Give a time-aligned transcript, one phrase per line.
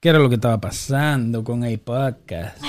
[0.00, 2.62] qué era lo que estaba pasando con el podcast.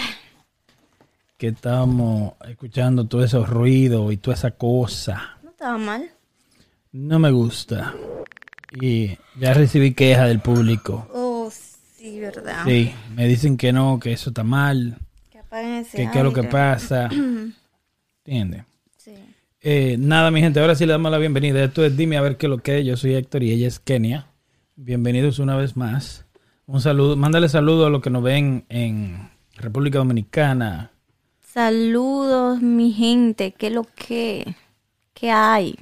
[1.37, 5.37] Que estábamos escuchando todo ese ruido y toda esa cosa.
[5.43, 6.09] No estaba mal.
[6.91, 7.93] No me gusta.
[8.81, 11.07] Y ya recibí quejas del público.
[11.13, 12.65] Oh, sí, verdad.
[12.65, 14.97] Sí, me dicen que no, que eso está mal,
[15.29, 17.09] Que apaguen ese que qué es lo que pasa.
[18.25, 18.65] ¿Entiendes?
[18.97, 19.13] Sí.
[19.61, 21.63] Eh, nada, mi gente, ahora sí le damos la bienvenida.
[21.63, 22.85] Esto es Dime a ver qué es lo que es.
[22.85, 24.27] Yo soy Héctor y ella es Kenia.
[24.75, 26.25] Bienvenidos una vez más.
[26.71, 30.91] Un saludo, mándale saludo a los que nos ven en República Dominicana.
[31.41, 33.55] Saludos, mi gente.
[33.57, 34.55] ¿Qué es lo que?
[35.15, 35.75] ¿Qué hay?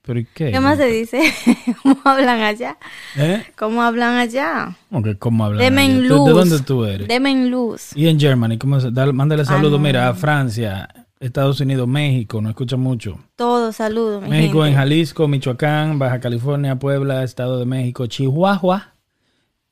[0.00, 0.50] ¿Pero y qué?
[0.50, 1.20] ¿Qué más se dice?
[1.82, 2.78] ¿Cómo hablan allá?
[3.16, 3.44] ¿Eh?
[3.56, 4.74] ¿Cómo hablan allá?
[4.88, 5.60] ¿Cómo que cómo hablan?
[5.60, 6.00] Deme en allá?
[6.08, 6.16] luz.
[6.16, 7.06] ¿Tú- ¿De dónde tú eres?
[7.06, 7.94] Deme en luz.
[7.94, 8.90] Y en Germany, ¿cómo se?
[8.90, 9.78] Dale- mándale Ah, no.
[9.78, 10.88] mira, a Francia,
[11.20, 13.18] Estados Unidos, México, no escucha mucho.
[13.36, 14.78] Todos saludos, mi México en gente.
[14.78, 18.93] Jalisco, Michoacán, Baja California, Puebla, Estado de México, Chihuahua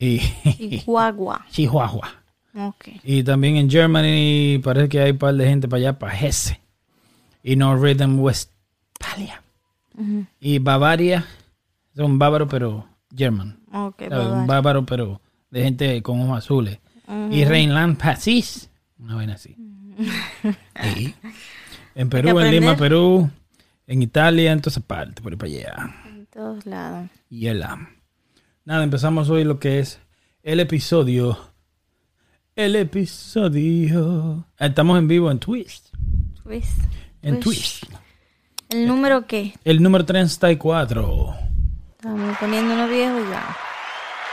[0.03, 1.47] y Chihuahua.
[1.51, 2.09] Chihuahua.
[2.55, 2.89] Ok.
[3.05, 6.59] Y también en Germany parece que hay un par de gente para allá, para Hesse.
[7.43, 9.43] Y Northern Westphalia.
[9.97, 10.27] Ujú.
[10.41, 11.25] Y Bavaria,
[11.95, 13.59] son bávaros pero German.
[13.73, 14.27] Ok, ¿sabes?
[14.27, 16.79] Un bávaro pero de gente con ojos azules.
[17.31, 19.55] Y Rheinland Pacis, una vaina así.
[20.97, 21.15] Y
[21.95, 22.51] en Perú, en.
[22.51, 23.31] Lima, Perú,
[23.87, 25.95] en Italia, en todas partes, por ahí para allá.
[26.07, 27.11] En todos lados.
[27.29, 27.65] Y el.
[28.65, 30.01] Nada, empezamos hoy lo que es
[30.43, 31.39] el episodio.
[32.55, 34.47] El episodio.
[34.59, 35.83] Ah, Estamos en vivo en Twitch.
[36.43, 36.79] Twist.
[37.23, 37.41] En.
[37.41, 37.87] Twitch.
[38.69, 39.55] ¿El número qué?
[39.65, 41.35] El número 34.
[41.97, 43.57] Estamos poniendo uno viejo ya.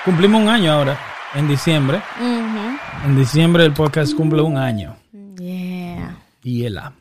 [0.05, 0.99] Cumplimos un año ahora,
[1.35, 2.01] en diciembre.
[2.19, 3.05] Ujú.
[3.07, 4.95] En diciembre el podcast cumple un año.
[5.37, 6.17] Yeah.
[6.43, 6.93] Y el am.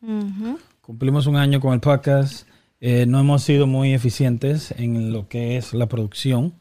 [0.00, 0.58] Ujú.
[0.80, 2.46] Cumplimos un año con el podcast.
[2.80, 6.54] Eh, no hemos sido muy eficientes en lo que es la producción.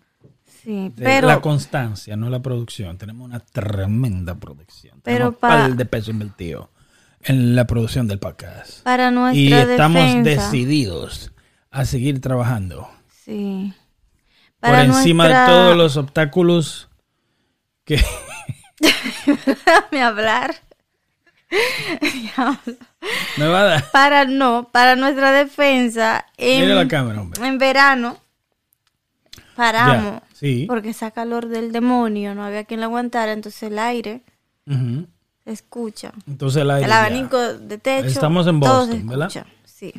[0.68, 2.98] Sí, de pero la constancia, no la producción.
[2.98, 5.00] Tenemos una tremenda producción.
[5.02, 6.70] Pero Tenemos pa- par de peso invertido
[7.22, 8.84] en la producción del podcast.
[8.84, 11.32] para nuestra Y estamos defensa, decididos
[11.72, 12.90] a seguir trabajando
[13.24, 13.74] Sí.
[14.60, 16.90] por Para encima nuestra- de todos los obstáculos
[17.86, 18.04] que
[19.46, 20.56] Déjame hablar.
[23.38, 23.92] me va a dar.
[23.92, 27.48] Para no, para nuestra defensa en, Mira la cámara, hombre.
[27.48, 28.18] en verano
[29.56, 30.66] paramos sí.
[30.68, 34.22] porque esa calor del demonio no había quien la aguantara, entonces el aire
[34.66, 36.12] se escucha.
[36.28, 37.00] Entonces el aire El ya.
[37.06, 38.08] abanico de techo.
[38.08, 39.32] Estamos en Boston, ¿verdad?
[39.66, 39.94] Sí.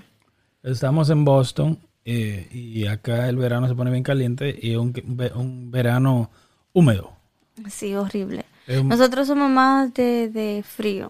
[0.63, 4.93] Estamos en Boston eh, y acá el verano se pone bien caliente y es un,
[4.93, 6.31] ve- un verano
[6.73, 7.13] húmedo.
[7.69, 8.45] Sí, horrible.
[8.69, 11.09] Un- Nosotros somos más de, de frío.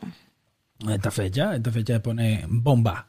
[0.88, 3.06] esta fecha, esta fecha se pone bomba.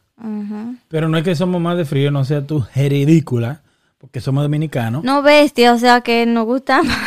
[0.90, 3.62] Pero no es que somos más de frío, no sea tú ridícula,
[4.00, 5.04] porque somos dominicanos.
[5.04, 6.98] No bestia, o sea que nos gusta más.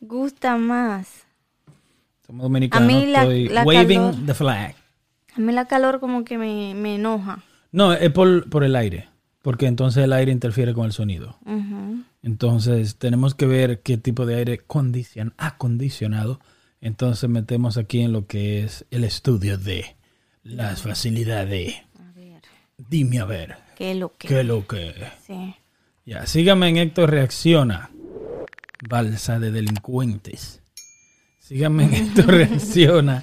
[0.00, 1.08] gusta más.
[2.26, 2.84] Somos dominicanos.
[2.84, 4.74] A mí la- estoy la waving calor- the flag.
[5.36, 7.42] A mí la calor como que me, me enoja.
[7.72, 9.08] No, es por, por el aire,
[9.42, 11.38] porque entonces el aire interfiere con el sonido.
[12.22, 16.40] Entonces tenemos que ver qué tipo de aire condicion, acondicionado.
[16.80, 19.96] Entonces metemos aquí en lo que es el estudio de
[20.42, 21.76] las facilidades.
[21.98, 22.42] A ver,
[22.88, 24.26] Dime a ver, ¿qué lo que?
[24.26, 24.92] ¿qué lo que?
[25.24, 25.54] Sí.
[26.04, 27.90] Ya, síganme en Héctor Reacciona.
[28.88, 30.60] Balsa de delincuentes.
[31.38, 33.22] Síganme en Héctor Reacciona.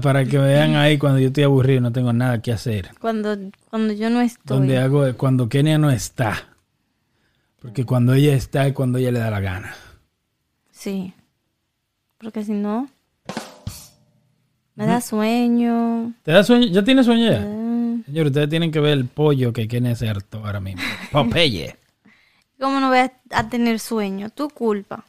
[0.00, 2.90] Para que vean ahí cuando yo estoy aburrido y no tengo nada que hacer.
[3.00, 3.36] Cuando,
[3.70, 4.56] cuando yo no estoy.
[4.56, 6.56] Donde hago cuando Kenia no está.
[7.60, 9.74] Porque cuando ella está es cuando ella le da la gana.
[10.70, 11.12] Sí.
[12.18, 12.88] Porque si no,
[14.76, 16.14] me da sueño.
[16.22, 16.66] ¿Te da sueño?
[16.68, 17.57] ¿Ya tienes sueño ya?
[18.08, 18.12] Mm.
[18.12, 20.82] Señor, ustedes tienen que ver el pollo que Kenia se hartó ahora mismo.
[21.12, 21.76] Popeye.
[22.60, 22.98] ¿Cómo no voy
[23.30, 24.30] a, tener sueño?
[24.30, 25.04] Tu culpa.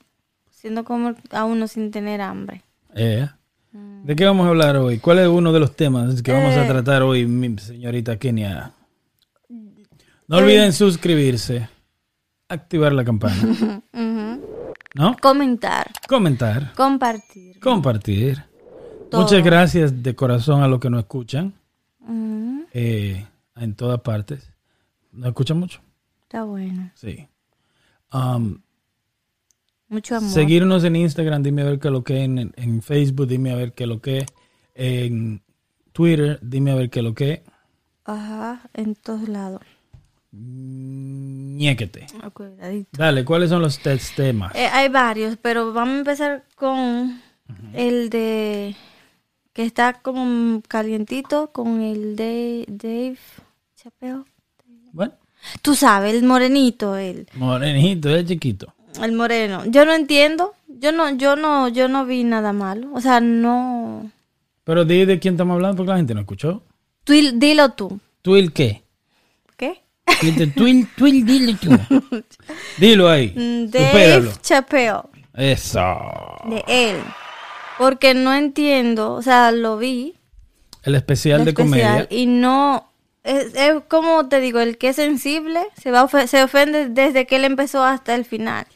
[0.52, 2.62] Siendo como a uno sin tener hambre.
[2.94, 3.28] Eh,
[4.04, 5.00] ¿De qué vamos a hablar hoy?
[5.00, 6.68] ¿Cuál es uno de los temas que vamos a Eh.
[6.68, 8.74] tratar hoy, mi señorita Kenia?
[10.28, 11.70] No olviden suscribirse,
[12.50, 13.82] activar la campana.
[14.96, 15.16] ¿no?
[15.22, 15.92] Comentar.
[16.08, 17.60] Comentar, Compartir.
[17.60, 18.44] compartir.
[19.10, 19.22] Todo.
[19.22, 21.54] Muchas gracias de corazón a los que nos escuchan
[22.02, 22.59] Ujú.
[22.74, 23.26] Eh,
[23.56, 24.52] en todas partes.
[25.12, 25.82] ¿Nos escuchan mucho?
[26.24, 26.92] Está bueno.
[26.96, 27.28] Sí.
[28.14, 28.60] Um,
[29.88, 30.30] Mucho amor.
[30.32, 33.74] seguirnos en Instagram, dime a ver qué lo que en, en Facebook, dime a ver
[33.74, 34.26] qué lo que
[34.76, 35.42] en
[35.94, 37.44] Twitter, dime a ver qué lo que
[38.06, 39.62] Ajá, en todos lados.
[40.32, 42.08] ñéquete.
[42.34, 42.90] Cuidadito.
[42.94, 43.80] Dale, ¿cuáles son los
[44.16, 44.56] temas?
[44.56, 47.22] Eh, hay varios, pero vamos a empezar con
[47.74, 48.76] el de
[49.54, 53.18] que está como calientito, con el de Dave
[53.76, 54.26] Chapeo.
[54.92, 55.14] Bueno,
[55.62, 57.28] Tú sabes, el morenito, él.
[57.36, 58.74] morenito, es chiquito.
[59.02, 59.64] El moreno.
[59.68, 60.54] Yo no entiendo.
[60.68, 62.90] Yo no, yo no, yo no vi nada malo.
[62.94, 64.12] O sea, no.
[64.66, 66.64] Pero di de quién estamos hablando porque la gente no escuchó.
[67.06, 68.00] Twil- dilo tú.
[68.22, 68.84] ¿Twill qué?
[69.56, 69.82] ¿Qué?
[70.22, 71.70] Dice, Twill, Twill, dilo tú.
[72.78, 73.34] Dilo ahí.
[73.36, 74.26] Mm, Supéralo.
[74.30, 75.02] Dave Chappelle.
[75.34, 75.86] Eso.
[76.50, 76.98] De él.
[77.80, 79.14] Porque no entiendo.
[79.14, 80.16] O sea, lo vi.
[80.84, 82.08] El especial el de especial, comedia.
[82.10, 82.92] Y no.
[83.24, 87.38] Es, es como te digo, el que es sensible se, va se ofende desde que
[87.38, 88.68] él empezó hasta el final.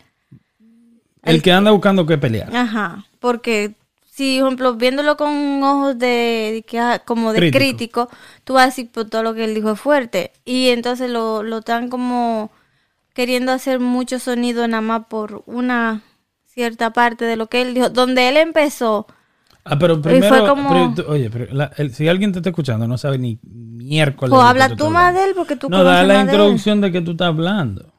[1.22, 2.56] El que anda buscando que pelear.
[2.56, 3.76] Ajá, porque
[4.10, 7.58] si, por ejemplo, viéndolo con ojos de, de ah, como de Crítico.
[7.58, 8.10] crítico.
[8.46, 10.32] tú vas a decir, pues todo lo que él dijo es fuerte.
[10.46, 12.52] Y entonces lo, lo están como
[13.14, 16.04] queriendo hacer mucho sonido nada más por una
[16.54, 17.90] cierta parte de lo que él dijo.
[17.90, 19.08] Donde él empezó,
[19.66, 20.28] Ah, pero primero.
[20.36, 23.40] fue como- pero oye, pero la- el- si alguien te está escuchando, no sabe ni
[23.44, 24.30] miércoles.
[24.30, 25.20] pues habla tú más hablando.
[25.22, 27.92] de él porque tú No, da la más de introducción de que tú estás hablando.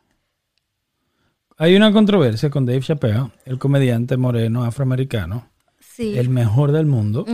[1.56, 5.47] Hay una controversia con Dave Chappelle, el comediante moreno afroamericano,
[5.79, 6.19] Sí.
[6.19, 7.25] el mejor del mundo,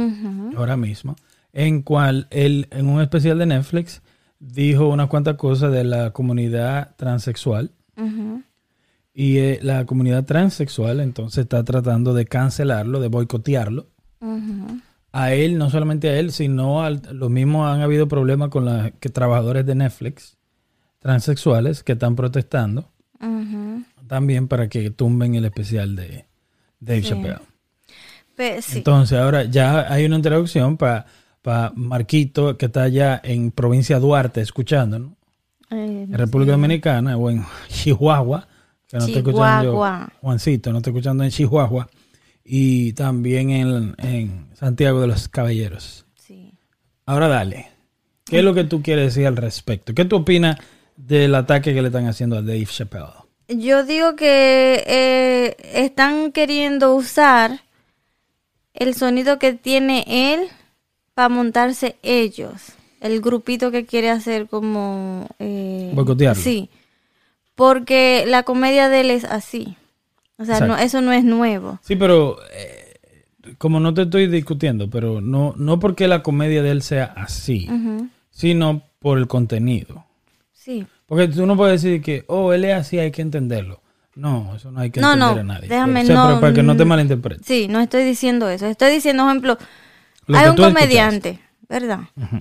[0.56, 1.16] ahora mismo,
[1.52, 4.02] en cual él, en un especial de Netflix,
[4.38, 7.70] dijo unas cuantas cosas de la comunidad transexual.
[7.96, 8.42] Ujú.
[9.20, 13.86] Y eh, la comunidad transexual entonces está tratando de cancelarlo, de boicotearlo.
[15.12, 18.92] A él, no solamente a él, sino a los mismos han habido problemas con los
[18.98, 20.38] que trabajadores de Netflix
[21.00, 22.88] transexuales que están protestando
[24.06, 26.24] también para que tumben el especial de
[26.80, 27.08] Dave Sí.
[27.10, 28.62] Chappelle.
[28.62, 28.78] Sí.
[28.78, 31.04] Entonces ahora ya hay una introducción para
[31.74, 35.16] Marquito que está allá en provincia Duarte escuchando, ¿no?
[35.70, 38.48] En República Dominicana o en Chihuahua,
[38.90, 40.12] que no estoy escuchando yo, Chihuahua.
[40.20, 41.88] Juancito, no estoy escuchando en Chihuahua,
[42.44, 46.06] y también en, en Santiago de los Caballeros.
[46.16, 46.52] sí.
[47.06, 47.68] Ahora dale,
[48.24, 49.94] ¿qué es lo que tú quieres decir al respecto?
[49.94, 50.56] ¿Qué tú opinas
[50.96, 53.06] del ataque que le están haciendo a Dave Chappelle?
[53.48, 57.62] Yo digo que eh, están queriendo usar
[58.74, 60.46] el sonido que tiene él
[61.14, 62.52] para montarse ellos.
[63.00, 65.26] El grupito que quiere hacer como...
[65.40, 66.40] Eh, Boicotearlo.
[66.40, 66.70] Sí.
[67.60, 69.76] Porque la comedia de él es así.
[70.38, 71.78] O sea, no, eso no es nuevo.
[71.82, 72.94] Sí, pero eh,
[73.58, 77.68] como no te estoy discutiendo, pero no, no porque la comedia de él sea así,
[78.30, 80.06] sino por el contenido.
[80.54, 80.86] Sí.
[81.04, 83.82] Porque tú no puedes decir que, oh, él es así, hay que entenderlo.
[84.14, 85.68] No, eso no hay que No, entender no, a nadie.
[85.68, 87.46] déjame, O sea, no, pero para que no te mm, malinterpretes.
[87.46, 88.64] Sí, no estoy diciendo eso.
[88.66, 89.58] Estoy diciendo, ejemplo,
[90.26, 90.74] Lo hay un escuchaste.
[90.80, 92.00] comediante, ¿verdad?
[92.16, 92.38] Ujú.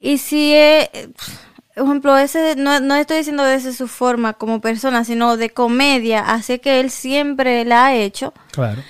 [0.00, 0.88] Y si, es,
[1.74, 5.50] por ejemplo, ese, no, no estoy diciendo de esa su forma como persona, sino de
[5.50, 8.82] comedia, así que él siempre la ha hecho, Claro,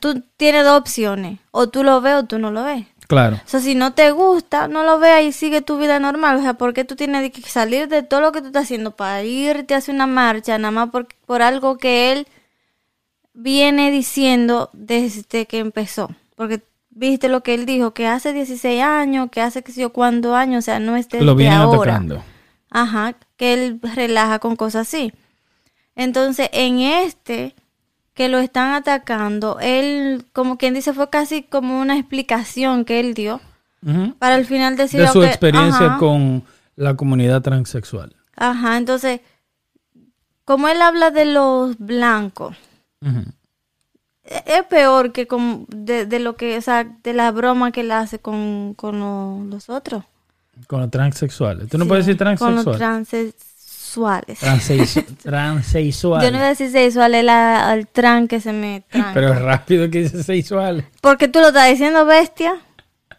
[0.00, 2.86] tú tienes dos opciones, o tú lo ves o tú no lo ves.
[3.06, 3.36] claro.
[3.36, 6.36] O sea, si no te gusta, no lo veas y sigue tu vida normal.
[6.38, 8.90] O sea, ¿por qué tú tienes que salir de todo lo que tú estás haciendo
[8.96, 12.26] para irte a hacer una marcha, nada más por, por algo que él
[13.32, 16.10] viene diciendo desde que empezó?
[16.36, 16.62] Porque
[16.98, 20.34] viste lo que él dijo, que hace 16 años, que hace que sé yo cuántos
[20.34, 21.92] años, o sea, no es desde Lo vienen ahora.
[21.92, 22.22] atacando.
[22.70, 25.12] Ajá, que él relaja con cosas así.
[25.94, 27.54] Entonces, en este
[28.14, 33.14] que lo están atacando, él, como quien dice, fue casi como una explicación que él
[33.14, 33.40] dio
[34.18, 36.42] para al final decir De su experiencia ajá, con
[36.74, 38.16] la comunidad transexual.
[38.36, 39.20] Ajá, entonces,
[40.44, 42.56] como él habla de los blancos,
[43.00, 43.06] e-
[44.46, 47.90] es peor que con, de, de lo que, o sea, de la broma que él
[47.92, 50.04] hace con, con lo- los otros.
[50.66, 51.68] Con los transexuales.
[51.68, 52.78] Tú no Sí, puedes decir Con los transexual.
[52.78, 54.40] transexuales.
[54.42, 56.22] Transex- Transexual.
[56.22, 59.12] Yo no iba a decir sexual, es la- al tran que se me tranca.
[59.14, 60.84] Pero rápido que dice sexual.
[61.00, 62.54] Porque tú lo estás diciendo, bestia.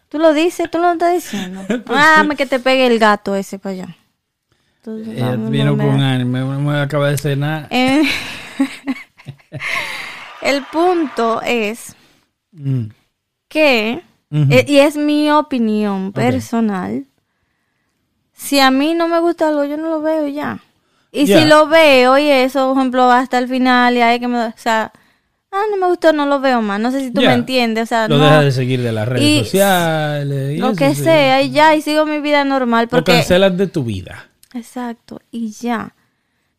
[0.09, 1.61] Tú lo dices, tú lo estás diciendo.
[1.87, 3.95] Ah, dame que te pegue el gato ese para allá.
[4.77, 6.31] Entonces, Ella vino con ánimo.
[6.31, 7.67] Me, me acaba de cenar.
[7.69, 8.03] Eh,
[10.41, 11.95] el punto es
[12.51, 12.85] Mm.
[13.47, 17.05] que, eh, y es mi opinión personal,
[18.33, 20.59] si a mí no me gusta algo, yo no lo veo ya.
[21.11, 24.37] Y si lo veo y eso, por ejemplo, hasta el final y ahí que me...
[24.45, 24.91] O sea,
[25.51, 26.79] ah, no me gustó, no lo veo más.
[26.79, 27.83] No sé si tú me entiendes.
[27.83, 30.53] O sea, Lo no, deja de seguir de las redes Y sociales.
[30.55, 31.03] y lo eso, que sí.
[31.03, 32.85] sea y ya, y sigo mi vida normal.
[32.85, 34.29] Lo Porque, cancelas de tu vida.
[34.53, 35.95] exacto, y ya.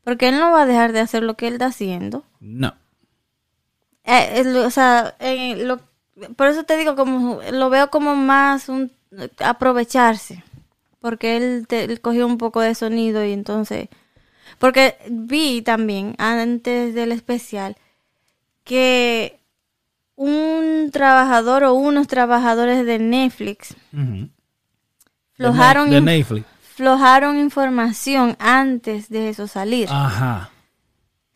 [0.02, 2.24] Porque él no va a dejar de hacer lo que él está haciendo.
[2.40, 2.74] No.
[4.10, 5.80] Eh, o sea, eh, lo-
[6.36, 8.90] por eso te digo, como lo veo como más un
[9.38, 10.42] aprovecharse.
[11.00, 13.88] Porque él, te- él cogió un poco de sonido y entonces...
[14.58, 17.76] Porque vi también, antes del especial,
[18.64, 19.38] que
[20.16, 23.74] un trabajador o unos trabajadores de Netflix
[25.36, 26.44] flojaron, De, Netflix.
[26.74, 29.88] flojaron información antes de eso salir.
[29.90, 30.50] Ajá.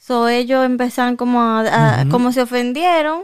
[0.07, 3.23] So ellos empezaron como a, a- como se ofendieron,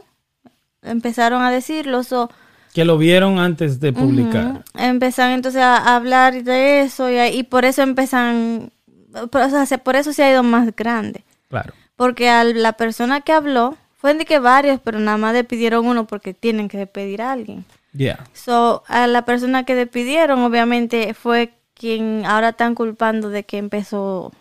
[0.82, 2.30] empezaron a decirlo, so
[2.72, 4.64] Que lo vieron antes de publicar.
[4.74, 8.70] empezaron entonces a hablar de eso y, y por eso empiezan,
[9.30, 11.22] por, o sea, se- por eso se ha ido más grande.
[11.50, 11.74] Claro.
[11.96, 16.06] Porque a la persona que habló, fue de que varios, pero nada más despidieron uno
[16.06, 17.66] porque tienen que despedir a alguien.
[17.92, 18.24] Yeah.
[18.32, 24.32] So, a la persona que despidieron, obviamente, fue quien ahora están culpando de que empezó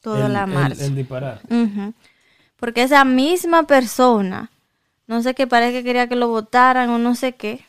[0.00, 0.84] toda El- la marcha.
[0.84, 1.40] el disparar.
[1.50, 1.92] Ujú.
[2.56, 4.50] Porque esa misma persona,
[5.06, 7.60] no sé qué, parece que quería que lo votaran o no sé qué,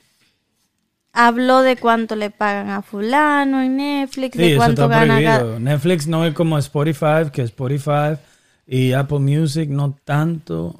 [1.13, 5.21] habló de cuánto le pagan a fulano en Netflix, Sí, de eso cuánto está gana
[5.21, 8.17] cada- Netflix no es como Spotify, que Spotify
[8.65, 10.79] y Apple Music no tanto,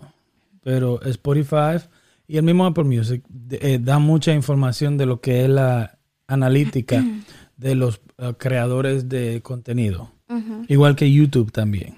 [0.64, 1.84] pero Spotify
[2.28, 7.04] y el mismo Apple Music eh, da mucha información de lo que es la analítica
[7.58, 10.12] de los eh, creadores de contenido.
[10.68, 11.96] Igual que YouTube también.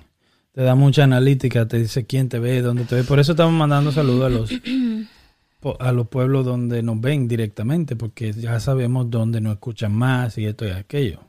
[0.54, 3.04] Te da mucha analítica, te dice quién te ve, dónde te ve.
[3.04, 4.52] Por eso estamos mandando saludos a los
[5.80, 10.46] a los pueblos donde nos ven directamente, porque ya sabemos dónde nos escuchan más y
[10.46, 11.20] esto y aquello.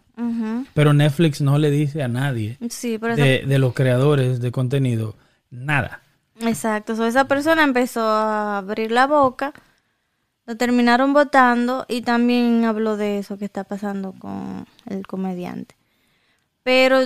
[0.75, 4.53] Pero Netflix no le dice a nadie Sí, por eso de, de los creadores de
[4.53, 5.17] contenido
[5.51, 6.03] nada.
[6.41, 9.53] Exacto, so, esa persona empezó a abrir la boca,
[10.47, 15.77] lo terminaron votando y también habló de eso que está pasando con el comediante.
[16.65, 17.03] Pero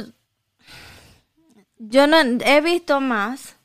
[1.79, 3.57] yo no he visto más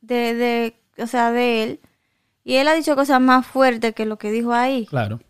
[0.00, 1.80] de, de, o sea, de él
[2.48, 4.86] y él ha dicho cosas más fuertes que lo que dijo ahí.
[4.86, 5.20] Claro.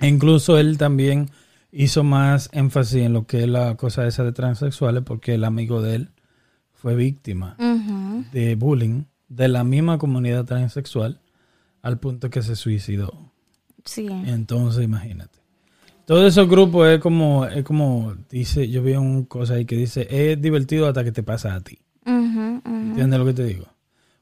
[0.00, 1.30] E incluso él también
[1.70, 5.82] hizo más énfasis en lo que es la cosa esa de transexuales, porque el amigo
[5.82, 6.10] de él
[6.72, 7.54] fue víctima
[8.32, 11.20] de bullying de la misma comunidad transexual
[11.82, 13.30] al punto que se suicidó.
[13.84, 14.08] Sí.
[14.08, 15.37] Entonces, imagínate.
[16.08, 20.06] Todos esos grupos es como, es como dice, yo vi una cosa ahí que dice,
[20.10, 21.78] es divertido hasta que te pasa a ti.
[22.06, 22.62] Ujú.
[22.64, 23.66] ¿Entiendes lo que te digo?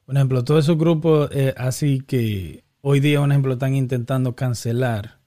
[0.04, 5.20] Por ejemplo, todos esos grupos eh, así que hoy día, por ejemplo, están intentando cancelar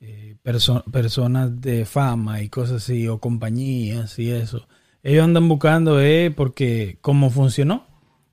[0.00, 4.66] eh, perso- personas de fama y cosas así, o compañías y eso.
[5.04, 7.86] Ellos andan buscando, eh, porque cómo funcionó.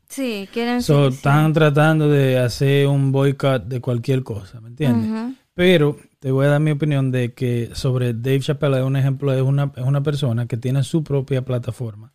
[0.07, 1.17] Sí, quieren So, sí, sí.
[1.17, 5.07] Están tratando de hacer un boicot de cualquier cosa, ¿me entiendes?
[5.07, 5.35] Ujú.
[5.60, 9.34] Pero te voy a dar mi opinión de que sobre Dave Chappelle es un ejemplo,
[9.34, 12.13] es una, es una persona que tiene su propia plataforma,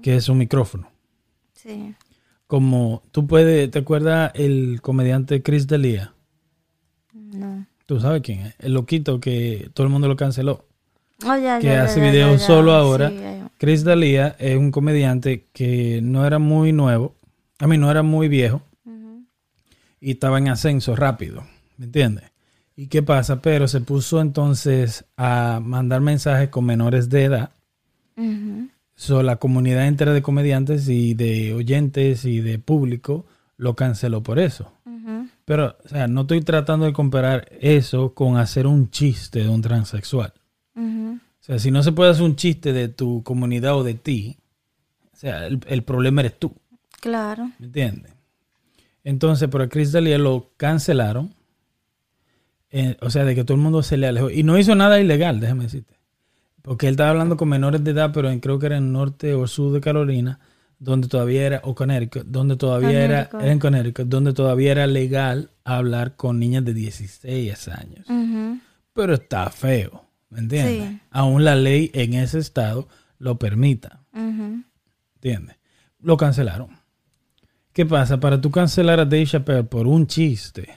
[0.00, 0.90] que es un micrófono.
[1.52, 1.94] Sí.
[2.46, 6.14] Como tú puedes, ¿te acuerdas el comediante Chris D'Elia?
[7.12, 7.66] No.
[7.84, 10.64] Tú sabes quién es, el loquito que todo el mundo lo canceló.
[11.22, 13.10] Oh, ya, Que ya, hace ya, videos solo ahora.
[13.10, 13.16] Sí.
[13.58, 17.14] Chris D'Elia es un comediante que no era muy nuevo,
[17.58, 18.62] a mí no era muy viejo
[20.00, 21.44] y estaba en ascenso rápido,
[21.76, 22.35] ¿me entiendes?
[22.76, 23.40] ¿Y qué pasa?
[23.40, 27.50] Pero se puso entonces a mandar mensajes con menores de edad.
[28.94, 34.38] So, la comunidad entera de comediantes y de oyentes y de público lo canceló por
[34.38, 34.72] eso.
[35.44, 39.62] Pero, o sea, no estoy tratando de comparar eso con hacer un chiste de un
[39.62, 40.32] transexual.
[40.74, 44.36] O sea, si no se puede hacer un chiste de tu comunidad o de ti,
[45.12, 46.52] o sea, el, el problema eres tú.
[47.00, 47.52] Claro.
[47.58, 48.12] ¿Me entiendes?
[49.04, 51.32] Entonces, por a Chris D'Elia lo cancelaron.
[52.70, 54.30] Eh, o sea, de que todo el mundo se le alejó.
[54.30, 55.94] Y no hizo nada ilegal, déjame decirte.
[56.62, 59.34] Porque él estaba hablando con menores de edad, pero en- creo que era en norte
[59.34, 60.40] o sur de Carolina,
[60.78, 63.40] donde todavía era, o Connecticut, donde todavía era, Connecticut.
[63.42, 68.06] era en Connecticut, donde todavía era legal hablar con niñas de 16 años.
[68.92, 70.88] Pero está feo, ¿me entiendes?
[70.90, 71.00] Sí.
[71.10, 74.00] Aún la ley en ese estado lo permita.
[74.12, 74.62] Ujú.
[75.16, 75.56] ¿Entiendes?
[76.00, 76.68] Lo cancelaron.
[77.72, 78.18] ¿Qué pasa?
[78.20, 80.68] Para tú cancelar a Dave Chappelle por un chiste,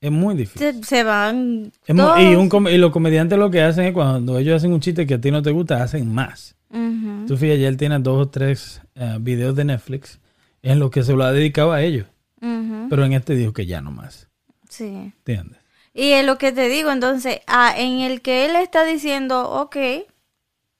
[0.00, 0.84] es muy difícil.
[0.84, 1.72] Se, se van.
[1.86, 5.14] Y, un y los comediantes lo que hacen es cuando ellos hacen un chiste que
[5.14, 6.56] a ti no te gusta, hacen más.
[6.70, 7.26] Ujú.
[7.26, 10.20] Tú fíjate, él tiene dos o tres eh, videos de Netflix
[10.62, 12.06] en los que se lo ha dedicado a ellos.
[12.40, 14.28] Pero en este dijo que ya no más.
[14.68, 15.12] Sí.
[15.26, 15.58] ¿Entiendes?
[15.92, 19.76] Y es lo que te digo, entonces, ah, en el que él está diciendo, ok,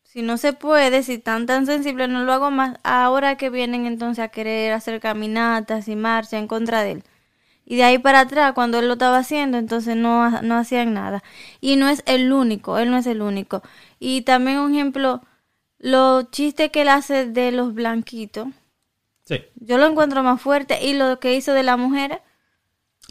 [0.04, 3.84] si no se puede, si tan tan sensible, no lo hago más, ahora que vienen
[3.86, 7.04] entonces a querer hacer caminatas y marcha en contra de él.
[7.70, 11.22] Y de ahí para atrás, cuando él lo estaba haciendo, entonces no, no hacían nada.
[11.60, 13.62] Y no es el único, él no es el único.
[14.00, 15.20] Y también un ejemplo,
[15.78, 18.48] los chistes que él hace de los blanquitos,
[19.24, 19.42] Sí.
[19.56, 20.82] yo lo encuentro más fuerte.
[20.82, 22.20] Y lo que hizo de las mujeres,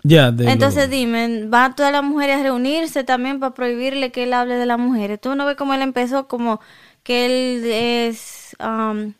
[0.03, 4.23] Ya, de entonces lo- dime, ¿van todas las mujeres a reunirse también para prohibirle que
[4.23, 5.21] él hable de las mujeres?
[5.21, 6.59] ¿Tú no ves cómo él empezó como
[7.03, 9.13] que él es um,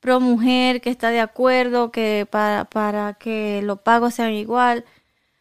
[0.00, 4.84] pro mujer, que está de acuerdo, que para, para que los pagos sean igual?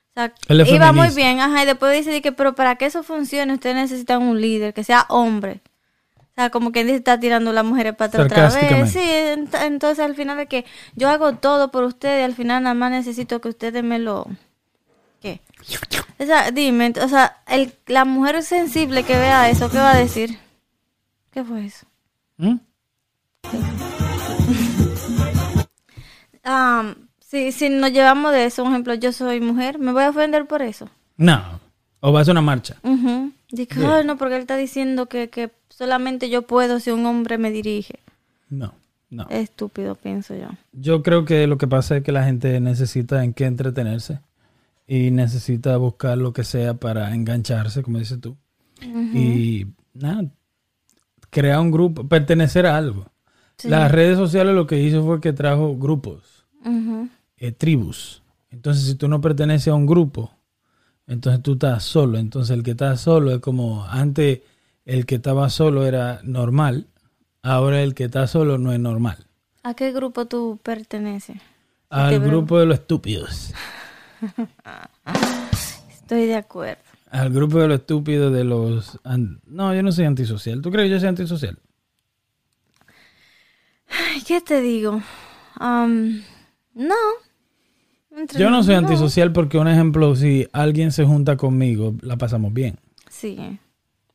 [0.10, 2.86] O sea, Él es iba muy bien, ajá, y después dice que, pero para que
[2.86, 5.62] eso funcione, ustedes necesitan un líder, que sea hombre.
[6.18, 8.44] O sea, como que dice, está tirando las mujeres para atrás otra
[8.84, 8.92] vez.
[8.92, 12.64] Sí, ent- entonces al final es que yo hago todo por ustedes y al final
[12.64, 14.26] nada más necesito que ustedes me lo...
[15.22, 15.42] ¿Qué?
[16.18, 19.98] O sea, dime, o sea, el, la mujer sensible que vea eso, ¿qué va a
[19.98, 20.40] decir?
[21.32, 21.86] ¿Qué fue eso?
[22.38, 22.56] ¿Mm?
[26.44, 30.10] Ah, si, si nos llevamos de eso, un ejemplo, yo soy mujer, ¿me voy a
[30.10, 30.90] ofender por eso?
[31.18, 31.60] No.
[32.02, 32.78] O vas a una marcha.
[33.52, 33.90] Dice, Bien.
[33.92, 37.52] "Ay, no, porque él está diciendo que, que solamente yo puedo si un hombre me
[37.52, 38.00] dirige.
[38.50, 38.74] No.
[39.10, 39.28] No.
[39.30, 40.48] Estúpido, pienso yo.
[40.72, 44.20] Yo creo que lo que pasa es que la gente necesita en qué entretenerse
[44.88, 48.38] y necesita buscar lo que sea para engancharse, como dices tú.
[48.82, 50.26] Y nada,
[51.32, 53.08] crear un grupo, pertenecer a algo.
[53.64, 56.46] Las redes sociales lo que hizo fue que trajo grupos,
[57.38, 58.22] eh, tribus.
[58.52, 60.32] Entonces, si tú no perteneces a un grupo,
[61.08, 62.18] entonces tú estás solo.
[62.18, 64.42] Entonces, el que está solo es como antes
[64.86, 66.88] el que estaba solo era normal,
[67.42, 69.18] ahora el que está solo no es normal.
[69.64, 71.38] ¿A qué grupo tú perteneces?
[71.90, 73.54] Al grupo de los estúpidos.
[75.90, 76.82] Estoy de acuerdo.
[77.12, 79.00] Al grupo de los estúpidos de los...
[79.48, 80.62] No, yo no soy antisocial.
[80.62, 81.58] ¿Tú crees que yo soy antisocial?
[83.90, 85.02] Ay, ¿Qué te digo?
[85.56, 86.22] Am,
[86.74, 86.96] no.
[88.16, 92.54] Entre- Yo no soy antisocial porque, un ejemplo, si alguien se junta conmigo, la pasamos
[92.54, 92.80] bien.
[93.10, 93.38] Sí.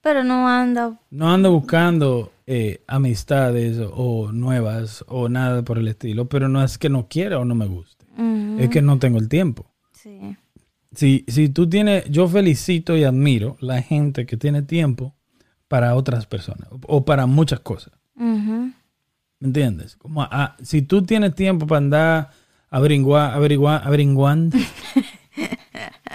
[0.00, 1.00] Pero no anda.
[1.10, 6.76] No ando buscando eh, amistades o nuevas o nada por el estilo, pero no es
[6.76, 8.04] que no quiera o no me guste.
[8.58, 9.66] Es que no tengo el tiempo.
[9.92, 10.36] Sí.
[10.94, 15.14] Si, si tú tienes, yo felicito y admiro la gente que tiene tiempo
[15.66, 17.92] para otras personas o- para muchas cosas.
[18.16, 18.70] Ujú.
[19.40, 19.96] ¿Me entiendes?
[19.96, 22.30] Como ah, si tú tienes tiempo para andar
[22.70, 24.58] averigua, averigua, averiguando,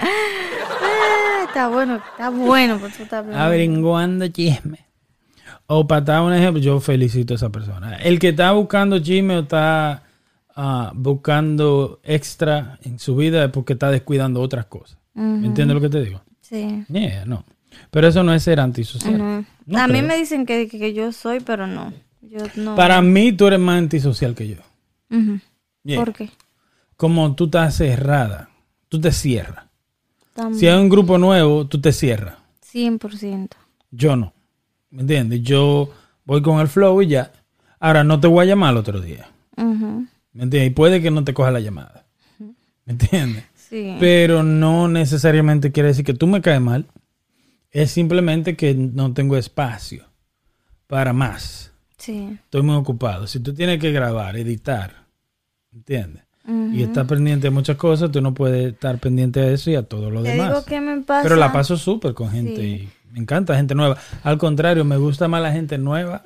[0.02, 4.80] Ah, está bueno, está bueno, por está averiguando chisme.
[5.68, 7.96] O para dar un ejemplo, yo felicito a esa persona.
[7.98, 10.04] El que está buscando chisme o está
[10.56, 14.98] ah, buscando extra en su vida es porque está descuidando otras cosas.
[15.14, 16.22] ¿Me entiendes lo que te digo?
[16.40, 16.86] Sí.
[16.88, 17.44] Yeah, no.
[17.92, 19.18] Pero eso no es ser antisocial.
[19.18, 19.46] No.
[19.66, 21.94] No a mí me dicen que, que yo soy, pero no.
[22.30, 22.76] Yo no.
[22.76, 24.58] Para mí tú eres más antisocial que yo.
[25.84, 25.98] Yeah.
[25.98, 26.30] ¿Por qué?
[26.96, 28.50] Como tú estás cerrada,
[28.88, 29.66] tú te cierras.
[30.54, 32.36] Si hay un grupo nuevo, tú te cierras.
[32.72, 33.50] 100%.
[33.92, 34.34] Yo no.
[34.92, 35.42] ¿Me entiendes?
[35.42, 35.92] Yo
[36.24, 37.32] voy con el flow y ya.
[37.80, 39.30] Ahora no te voy a llamar el otro día.
[39.56, 40.68] ¿Me entiendes?
[40.68, 42.06] Y puede que no te coja la llamada.
[42.86, 43.44] ¿Me entiendes?
[43.56, 43.96] Sí.
[44.00, 46.86] Pero no necesariamente quiere decir que tú me caes mal.
[47.72, 50.06] Es simplemente que no tengo espacio
[50.88, 51.69] para más.
[52.00, 52.38] Sí.
[52.46, 53.28] Estoy muy ocupado.
[53.28, 55.06] Si tú tienes que grabar, editar,
[55.72, 56.24] ¿entiendes?
[56.74, 59.84] Y estás pendiente de muchas cosas, tú no puedes estar pendiente de eso y a
[59.84, 60.50] todo lo Te demás.
[60.50, 61.22] digo que me pasa.
[61.22, 62.62] Pero la paso súper con gente Sí.
[62.64, 63.98] y me encanta gente nueva.
[64.24, 66.24] Al contrario, me gusta más la gente nueva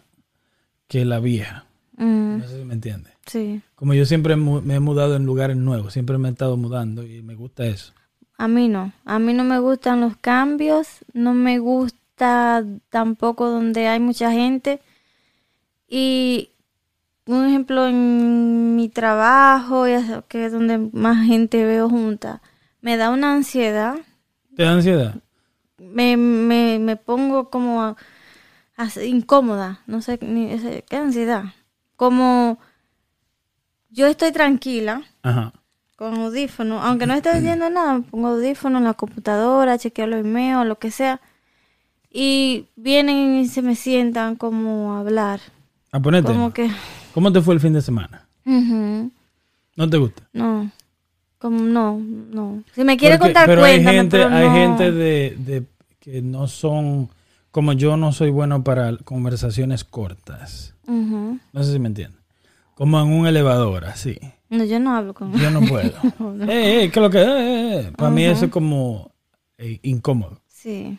[0.88, 1.66] que la vieja.
[1.98, 3.12] No sé si me entiendes.
[3.26, 3.62] sí.
[3.76, 7.22] Como yo siempre me he mudado en lugares nuevos, siempre me he estado mudando y
[7.22, 7.92] me gusta eso.
[8.38, 8.94] A mí no.
[9.04, 10.88] A mí no me gustan los cambios.
[11.14, 14.80] No me gusta tampoco donde hay mucha gente.
[15.88, 16.50] Y
[17.26, 19.86] un ejemplo en mi trabajo,
[20.28, 22.42] que es donde más gente veo junta,
[22.82, 23.96] me da una ansiedad.
[24.56, 25.16] ¿Te da ansiedad?
[25.78, 27.96] Me, me, me pongo como a-
[29.06, 29.80] incómoda.
[29.88, 30.50] No sé, ni,
[30.90, 31.46] qué ansiedad.
[31.96, 32.58] Como
[33.90, 35.54] yo estoy tranquila Ajá.
[35.96, 40.66] con audífono, aunque no esté oyendo nada, pongo audífono en la computadora, chequeo los emails,
[40.66, 41.22] lo que sea.
[42.10, 45.40] Y vienen y se me sientan como a hablar.
[45.94, 46.32] A ponerte.
[46.34, 46.70] Como que,
[47.14, 48.26] ¿Cómo te fue el fin de semana?
[48.44, 50.24] ¿No te gusta?
[50.34, 50.70] no,
[51.40, 52.64] como no, no.
[52.74, 54.54] Si me quiere Porque- contar, pero hay gente, pero hay no.
[54.54, 55.64] gente de, de
[56.00, 57.10] que no son,
[57.52, 60.74] como yo no soy bueno para conversaciones cortas.
[60.88, 62.20] No sé si me entiendes.
[62.76, 64.18] Como en un elevador, así.
[64.50, 65.92] No, yo no hablo con Yo no puedo.
[66.50, 67.22] eh, eh, ¿qué lo que?
[67.24, 67.92] eh.
[67.96, 69.12] Para mí eso es como
[69.58, 70.40] eh, incómodo.
[70.48, 70.98] Sí.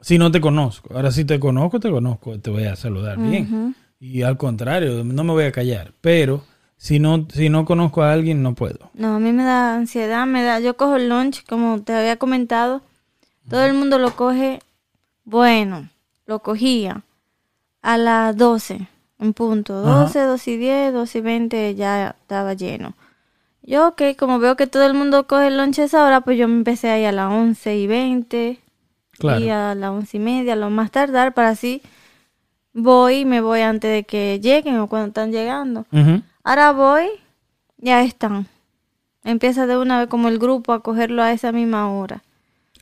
[0.00, 0.94] Si no te conozco.
[0.94, 3.74] Ahora si te conozco, te conozco, te voy a saludar bien.
[4.00, 5.92] Y al contrario, no me voy a callar.
[6.00, 6.44] Pero
[6.76, 8.90] si no, si no conozco a alguien, no puedo.
[8.94, 12.16] No, a mí me da ansiedad, me da, yo cojo el lunch, como te había
[12.16, 12.82] comentado,
[13.48, 14.60] todo el mundo lo coge,
[15.24, 15.88] bueno,
[16.26, 17.02] lo cogía
[17.82, 18.88] a las 12,
[19.20, 20.00] en punto, Ajá.
[20.02, 22.94] 12, 12 y 10, 12 y 20 ya estaba lleno.
[23.62, 26.38] Yo, ok, como veo que todo el mundo coge el lunch a esa hora, pues
[26.38, 28.60] yo me empecé ahí a las 11 y 20
[29.18, 29.40] Claro.
[29.44, 31.80] y a las 11 y media, lo más tardar, para así
[32.78, 35.86] voy y me voy antes de que lleguen o cuando están llegando.
[36.44, 37.06] Ahora voy,
[37.78, 38.46] ya están.
[39.24, 42.22] Empieza de una vez como el grupo a cogerlo a esa misma hora.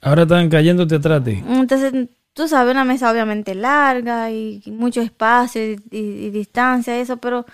[0.03, 1.45] Ahora están cayéndote atrás de ti.
[1.49, 7.17] Entonces tú sabes, una mesa obviamente larga y, mucho espacio y, y- y distancia, eso,
[7.19, 7.47] pero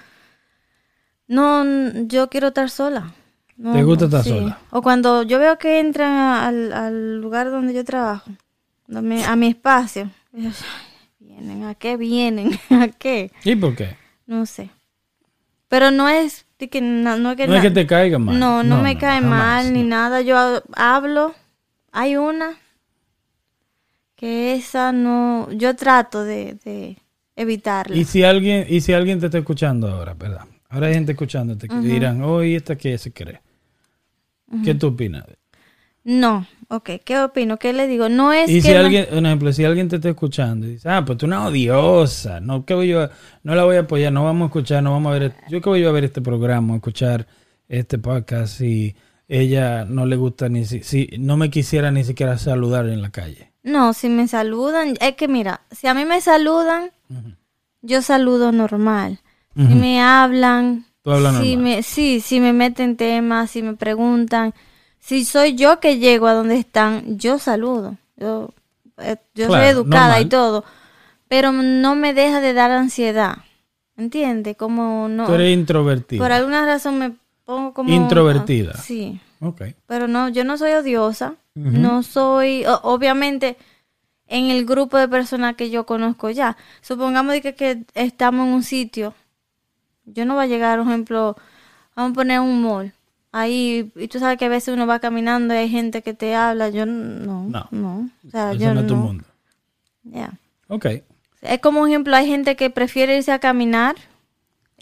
[1.29, 1.64] no,
[2.07, 3.12] yo quiero estar sola.
[3.57, 4.59] No, ¿Te gusta estar sola?
[4.70, 8.31] O cuando yo veo que entran al, al lugar donde yo trabajo,
[8.92, 10.89] a mi espacio, y yo, "Ay,
[11.40, 12.50] vienen, ¿a qué vienen?
[12.70, 13.31] ¿A qué?
[13.44, 13.96] ¿Y por qué?
[14.26, 14.70] No sé.
[15.68, 18.18] Pero no es de que no, no es que No es na- que te caiga
[18.18, 18.38] mal.
[18.38, 20.20] no, no, me cae jamás, mal ni nada.
[20.20, 21.35] Yo ha- hablo.
[21.92, 22.57] Hay una
[24.16, 25.50] que esa no.
[25.53, 26.96] Yo trato de, de
[27.37, 27.96] evitarla.
[27.96, 30.44] Y si alguien, y si alguien te está escuchando ahora, ¿verdad?
[30.68, 33.40] Ahora hay gente escuchándote que dirán, oye, ¿esta qué se cree?
[34.64, 35.24] ¿Qué tú opinas?
[36.04, 36.46] No.
[36.68, 37.56] Ok, ¿qué opino?
[37.58, 38.08] ¿Qué le digo?
[38.08, 38.62] No es Y que.
[38.62, 41.46] si alguien, un ejemplo, si alguien te está escuchando y dice, ah, pues tú una
[41.46, 43.10] odiosa, no, ¿qué voy yo a-
[43.42, 45.68] no la voy a apoyar, no vamos a escuchar, no vamos a ver, yo que
[45.68, 47.26] voy yo a ver este programa, a escuchar
[47.68, 48.94] este podcast si
[49.28, 53.10] ella no le gusta ni si, si no me quisiera ni siquiera saludar en la
[53.10, 53.52] calle.
[53.62, 54.94] No, si me saludan.
[55.00, 56.90] Es que mira, si a mí me saludan,
[57.82, 59.18] yo saludo normal.
[59.56, 60.86] Si me hablan.
[61.02, 61.76] Tú hablas si normal.
[61.76, 64.54] me, sí, si me meten temas, si me preguntan.
[65.00, 67.96] Si soy yo que llego a donde están, yo saludo.
[68.16, 68.50] Yo,
[68.98, 70.22] eh, yo Claro, soy educada normal.
[70.26, 70.64] y todo.
[71.28, 73.38] Pero no me deja de dar ansiedad.
[73.96, 74.56] ¿Entiendes?
[74.56, 75.26] Como no.
[75.26, 76.22] Tú eres introvertida.
[76.22, 77.12] Por alguna razón me
[77.44, 77.90] pongo como.
[77.92, 78.72] Introvertida.
[78.74, 79.20] ah, sí.
[79.40, 79.62] Ok.
[79.86, 81.34] Pero no, yo no soy odiosa.
[81.54, 82.64] No soy.
[82.66, 83.56] o- obviamente,
[84.28, 86.56] en el grupo de personas que yo conozco ya.
[86.80, 89.14] Supongamos que, que estamos en un sitio.
[90.04, 91.36] Yo no voy a llegar, por ejemplo,
[91.94, 92.92] vamos a poner un mall.
[93.33, 96.35] Ahí, y tú sabes que a veces uno va caminando y hay gente que te
[96.35, 96.69] habla.
[96.71, 97.45] Yo no.
[97.49, 97.69] No.
[97.71, 98.11] No.
[98.27, 99.03] O sea, Eso yo no es tu no.
[99.03, 99.25] mundo.
[100.05, 100.33] Ya.
[100.69, 100.87] Ok.
[101.43, 103.97] Es como ejemplo, hay gente que prefiere irse a caminar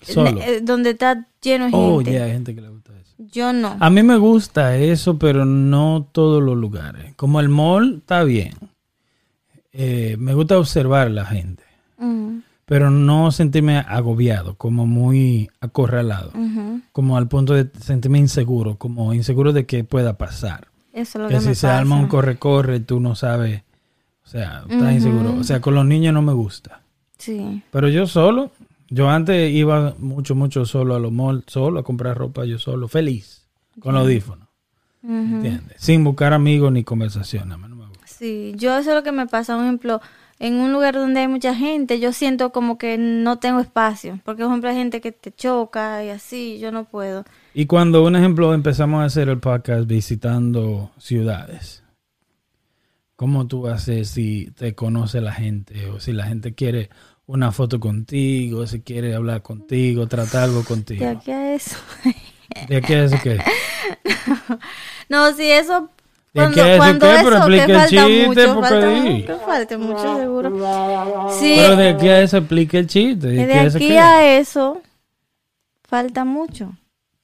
[0.03, 0.41] Solo.
[0.41, 2.13] eh, donde está lleno de Oh, gente.
[2.15, 3.15] ya, hay gente que le gusta eso.
[3.19, 3.77] Yo no.
[3.79, 7.15] A mí me gusta eso, pero no todos los lugares.
[7.17, 8.55] Como el mall está bien.
[9.73, 11.63] Eh, me gusta observar la gente,
[11.99, 16.33] Mm, pero no sentirme agobiado, como muy acorralado,
[16.92, 20.68] como al punto de sentirme inseguro, como inseguro de que pueda pasar.
[20.92, 21.78] Eso es lo Que que, si me se pasa.
[21.78, 23.62] arma un corre-corre, tú no sabes,
[24.24, 25.35] o sea, estás inseguro.
[25.35, 26.83] O sea, con los niños no me gusta.
[27.16, 27.62] Sí.
[27.70, 28.50] Pero yo solo,
[28.90, 32.87] yo antes iba mucho, mucho solo a los malls, solo a comprar ropa, yo solo,
[32.87, 33.46] feliz,
[33.81, 34.46] con los audífonos.
[35.02, 35.12] Ujú.
[35.14, 35.76] ¿Entiendes?
[35.78, 37.50] Sin buscar amigos ni conversación.
[37.50, 38.07] a mí no me gusta.
[38.07, 40.00] Sí, yo eso es lo que me pasa, por ejemplo,
[40.40, 44.42] en un lugar donde hay mucha gente, yo siento como que no tengo espacio, porque
[44.42, 47.24] por ejemplo hay gente que te choca y así, yo no puedo.
[47.55, 51.83] Y cuando, un ejemplo, empezamos a hacer el podcast visitando ciudades,
[53.16, 56.88] ¿cómo tú haces si te conoce la gente o si la gente quiere
[57.27, 61.09] una foto contigo, si quiere hablar contigo, tratar algo De contigo?
[61.09, 61.77] aquí a eso.
[62.68, 63.38] ¿De aquí a eso qué?
[65.09, 65.98] no, si eso ¿De
[66.35, 67.14] cuando, qué a eso cuando qué?
[67.14, 69.23] eso, Pero que explica el falta chiste, mucho, porque falta di.
[69.25, 71.31] que falte mucho seguro.
[71.38, 73.27] Sí, Pero de aquí a eso explica el chiste.
[73.29, 73.99] ¿De aquí de a eso aquí qué?
[73.99, 74.83] a eso
[75.88, 76.73] falta mucho.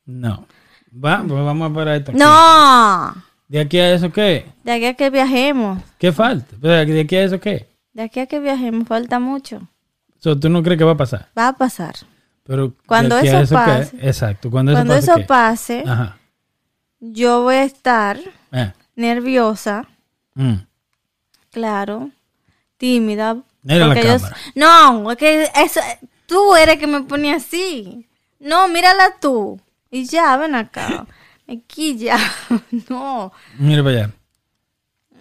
[0.07, 0.47] No.
[0.93, 2.11] Va, pues vamos a parar esto.
[2.13, 2.21] aquí.
[2.21, 3.15] No,
[3.49, 4.47] ¿De aquí a eso qué?
[4.63, 6.55] de aquí a que viajemos, ¿Qué falta?
[6.61, 7.69] Pero ¿De aquí a eso qué?
[7.93, 9.61] de aquí a que viajemos falta mucho.
[10.19, 11.29] So, ¿Tú no crees que va a pasar?
[11.37, 11.95] Va a pasar.
[12.45, 13.55] Pero ¿de Cuando eso qué?
[13.55, 14.51] pase- Exacto.
[14.51, 15.25] Cuando eso Cuando pase, eso ¿qué?
[15.25, 16.17] pase, Ajá.
[17.01, 18.19] yo voy a estar
[18.53, 18.73] Eh.
[18.97, 19.87] Nerviosa,
[20.35, 20.55] Mm.
[21.51, 22.11] claro,
[22.77, 23.37] tímida.
[23.63, 24.37] Mira la cámara.
[24.55, 25.81] no, es que eso,
[26.27, 28.07] tú eres que me pone así.
[28.41, 29.61] No, mírala tú.
[29.91, 31.07] Y ya, ven acá.
[31.47, 32.17] Me quilla.
[32.89, 33.33] no.
[33.59, 34.11] Mira para allá.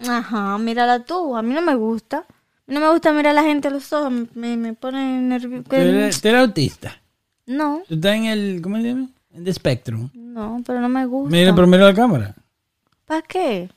[0.08, 1.36] Ajá, mírala tú.
[1.36, 2.24] A mí no me gusta.
[2.66, 4.10] No me gusta mirar a la gente a los ojos.
[4.34, 5.64] Me, me pone nervioso.
[5.68, 7.00] Tú eres, autista.
[7.46, 9.08] No, Tú estás en el, ¿cómo se llama?
[9.34, 10.08] En el spectrum.
[10.14, 11.30] no, pero no me gusta.
[11.36, 12.34] Mira, pero mira la cámara.
[13.04, 13.70] ¿Para qué?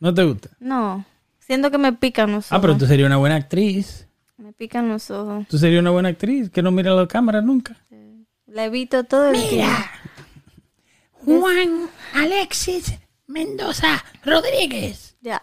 [0.00, 0.50] ¿No te gusta?
[0.60, 1.04] No.
[1.40, 2.52] Siento que me pican los ojos.
[2.52, 4.06] Ah, pero tú serías una buena actriz.
[4.36, 5.46] Me pican los ojos.
[5.48, 7.76] Tú serías una buena actriz que no mira la cámara nunca.
[8.46, 9.72] La evito todo el tiempo.
[11.24, 12.94] Juan Alexis
[13.26, 15.16] Mendoza Rodríguez.
[15.20, 15.42] Ya.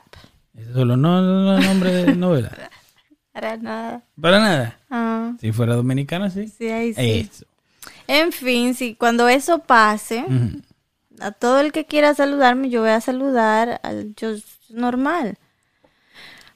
[0.56, 2.52] Eso solo no no es nombre de novela.
[3.34, 4.04] Para nada.
[4.20, 4.80] Para nada.
[4.90, 6.48] Ah, Si fuera dominicana, sí.
[6.48, 7.30] sí, ahí sí.
[7.32, 7.46] Eso.
[8.08, 10.24] En fin, sí, cuando eso pase.
[11.20, 14.30] A todo el que quiera saludarme, yo voy a saludar al yo
[14.70, 15.38] normal.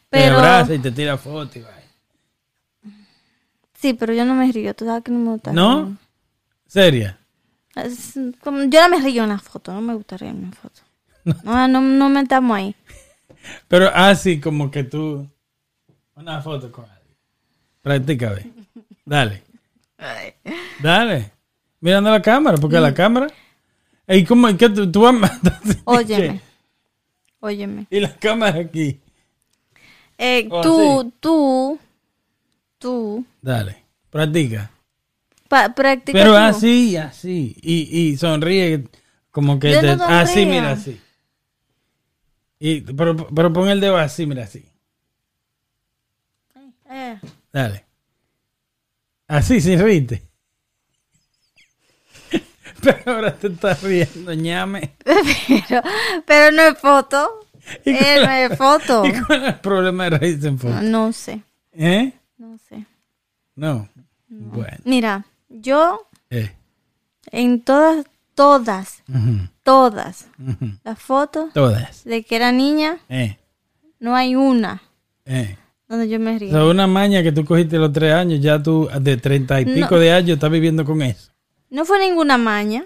[0.10, 1.70] Te abraza y te tira foto y va.
[3.74, 5.54] sí, pero yo no me río, tú sabes que no me gusta.
[5.54, 5.98] ¿No?
[6.68, 7.18] ¿Seria?
[7.76, 10.82] Es como- yo no me río en la foto, no me gusta reírme en foto.
[11.44, 12.76] No, no, no metamos ahí.
[13.68, 15.28] Pero así como que tú...
[16.16, 17.16] Una foto con alguien.
[17.82, 18.52] Practica, ve.
[19.06, 19.44] Dale.
[20.82, 21.32] Dale.
[21.80, 22.82] Mirando la cámara, porque Mm.
[22.82, 23.28] la cámara...
[24.10, 24.48] ¿Y cómo?
[24.58, 25.14] ¿Qué tú, tú vas
[25.86, 26.42] Óyeme.
[27.40, 27.86] Óyeme.
[27.90, 29.00] Y la cámara aquí.
[30.18, 31.18] Eh, Oh, tú, sí.
[31.22, 31.80] tú,
[32.78, 34.70] tú, Dale, practica.
[35.48, 36.38] pa- practica Pero tú.
[36.38, 37.56] así, así.
[37.62, 38.84] Y, y sonríe
[39.32, 41.00] como que Yo te- no así, mira, así.
[42.60, 44.66] Y, pero, pero pon el dedo así, mira, así.
[46.90, 47.18] Eh,
[47.54, 47.86] Dale.
[49.28, 50.24] Así, sin reírte.
[52.84, 54.94] Pero ahora te estás riendo, ñame.
[55.04, 55.82] pero,
[56.26, 57.30] pero no es foto.
[57.86, 59.06] ¿Y Eh, no es foto.
[59.06, 60.82] ¿Y cuál es el problema de reírse en foto?
[60.82, 61.42] No sé,
[61.74, 62.12] ¿Eh?
[62.38, 62.86] no sé.
[63.56, 63.88] No.
[64.28, 64.78] Bueno.
[64.86, 66.52] Mira, yo Eh.
[67.32, 69.04] en todas, todas,
[69.64, 70.28] todas
[70.84, 72.04] las fotos Todas.
[72.06, 73.38] de que era niña, Eh.
[74.00, 74.82] no hay una
[75.26, 75.58] Eh.
[75.88, 76.52] donde yo me O río.
[76.52, 79.66] sea, una maña que tú cogiste a los tres años, ya tú de treinta y
[79.66, 81.32] pico de años estás viviendo con eso.
[81.70, 82.84] No fue ninguna maña.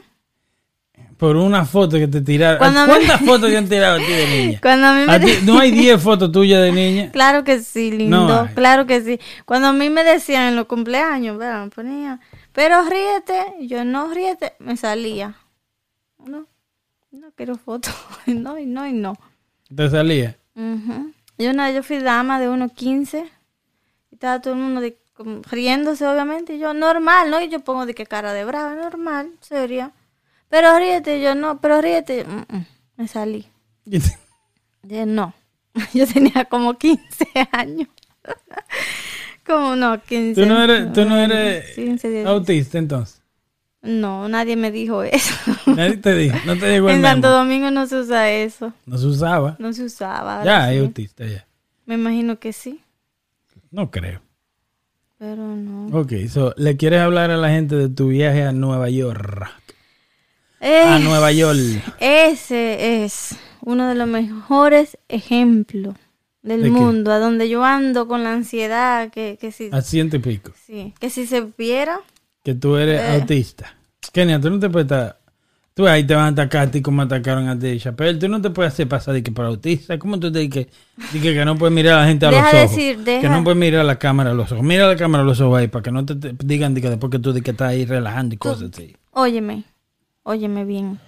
[1.18, 2.58] Por una foto que te tiraron.
[2.60, 4.60] Cuando me- ¿Cuántas fotos te han tirado a ti de niña?
[4.62, 7.12] Cuando a mí me ¿A ti- ¿No hay 10 fotos tuyas de niña?
[7.14, 8.28] Claro que sí, lindo.
[8.28, 9.20] No claro que sí.
[9.46, 11.64] Cuando a mí me decían en los cumpleaños, ¿verdad?
[11.64, 12.20] me ponía,
[12.52, 15.36] pero ríete, yo no ríete, me salía.
[16.26, 16.46] No,
[17.12, 17.94] no quiero fotos.
[18.26, 19.16] no, y no, y no.
[19.74, 20.38] Te salía.
[20.56, 21.12] Ujú.
[21.38, 23.24] Yo una vez yo fui dama de 1.15
[24.12, 26.56] y estaba todo el mundo de- como riéndose, obviamente.
[26.56, 27.42] Y yo, normal, ¿no?
[27.42, 29.92] Y yo pongo de qué cara de brava, normal, seria.
[30.50, 32.26] Pero ríete, yo no, pero ríete.
[32.26, 32.66] mm, mm,
[32.98, 33.48] me salí.
[34.84, 35.34] No.
[35.94, 37.88] Yo tenía como 15 años.
[39.46, 40.40] como no, 15.
[40.40, 42.28] ¿Tú no eres, tú no eres 15, 10.
[42.28, 43.22] autista entonces?
[43.82, 45.34] No, nadie me dijo eso.
[45.66, 47.30] Nadie te dijo, no te llegó el en Santo.
[47.30, 48.72] Domingo no se usa eso.
[48.86, 49.56] No se usaba.
[49.60, 50.44] No se usaba.
[50.46, 50.86] Ya, hay sí.
[50.86, 51.46] autista, ya.
[51.86, 52.80] Me imagino que sí,
[53.72, 54.22] No creo.
[55.24, 55.88] Pero no.
[55.98, 59.50] Ok, so, ¿le quieres hablar a la gente de tu viaje a Nueva York?
[60.60, 61.58] Eh, A Nueva York.
[62.02, 63.30] Ese es
[63.62, 65.96] uno de los mejores ejemplos
[66.42, 70.20] del mundo, a donde yo ando con la ansiedad, que, que si, A ciento y
[70.20, 70.52] pico.
[70.66, 72.02] sí, que si se viera,
[72.44, 73.22] Que tú eres Eh.
[73.22, 73.74] autista.
[74.12, 75.20] Kenia, tú no te puedes estar...
[75.76, 78.20] Tú ahí te van a atacar a ti como atacaron a ti, Chappelle.
[78.20, 79.98] Tú no te puedes hacer pasar de que para autista.
[79.98, 80.68] ¿Cómo tú te dices
[81.12, 82.70] que, que, que no puedes mirar a la gente a Deja los ojos?
[82.76, 84.64] decir, Que no puedes mirar a la cámara a los ojos.
[84.64, 86.82] Mira a la cámara a los ojos ahí para que no te, te digan de
[86.82, 88.96] que después que tú de que estás ahí relajando y cosas así.
[89.12, 89.64] óyeme,
[90.22, 91.00] óyeme bien.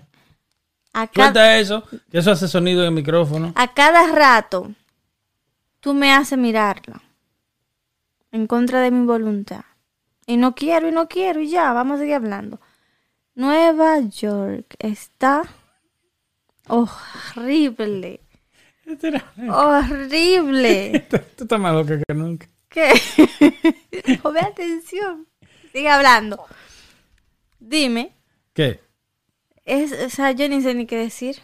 [0.93, 3.51] A, ca- Suelta eso, que eso hace sonido en el micrófono.
[3.55, 4.71] a cada rato,
[5.79, 7.03] tú me haces mirarla
[8.31, 9.61] en contra de mi voluntad.
[10.25, 12.59] Y no quiero, y no quiero, y ya, vamos a seguir hablando.
[13.35, 15.43] Nueva York está
[16.67, 18.21] horrible.
[19.49, 21.07] Horrible.
[21.35, 22.47] Tú estás más loca que nunca.
[22.69, 22.93] ¿Qué?
[24.23, 25.27] Pone atención.
[25.71, 26.45] Sigue hablando.
[27.59, 28.13] Dime,
[28.53, 28.79] ¿Qué?
[29.65, 31.37] es, o sea, yo ni sé ni qué decir.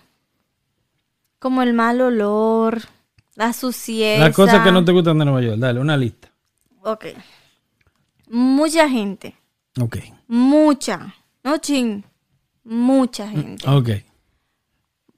[1.40, 2.82] Como el mal olor,
[3.36, 4.20] la suciedad.
[4.20, 5.58] Las cosas que no te gustan de Nueva York.
[5.58, 6.32] Dale, una lista.
[6.84, 7.08] Ok.
[8.30, 9.36] Mucha gente.
[9.80, 9.98] Ok.
[10.28, 11.16] Mucha.
[11.44, 12.04] No chin.
[12.64, 13.68] Mucha gente.
[13.70, 13.90] Ok.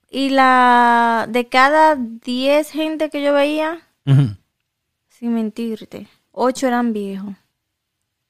[0.09, 3.79] Y la de cada 10 gente que yo veía,
[5.09, 7.33] sin mentirte, 8 eran viejos.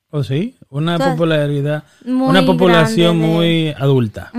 [0.10, 0.56] ¿O sí?
[0.70, 1.84] Una Entonces, popularidad.
[2.06, 4.32] muy Una población de- muy adulta.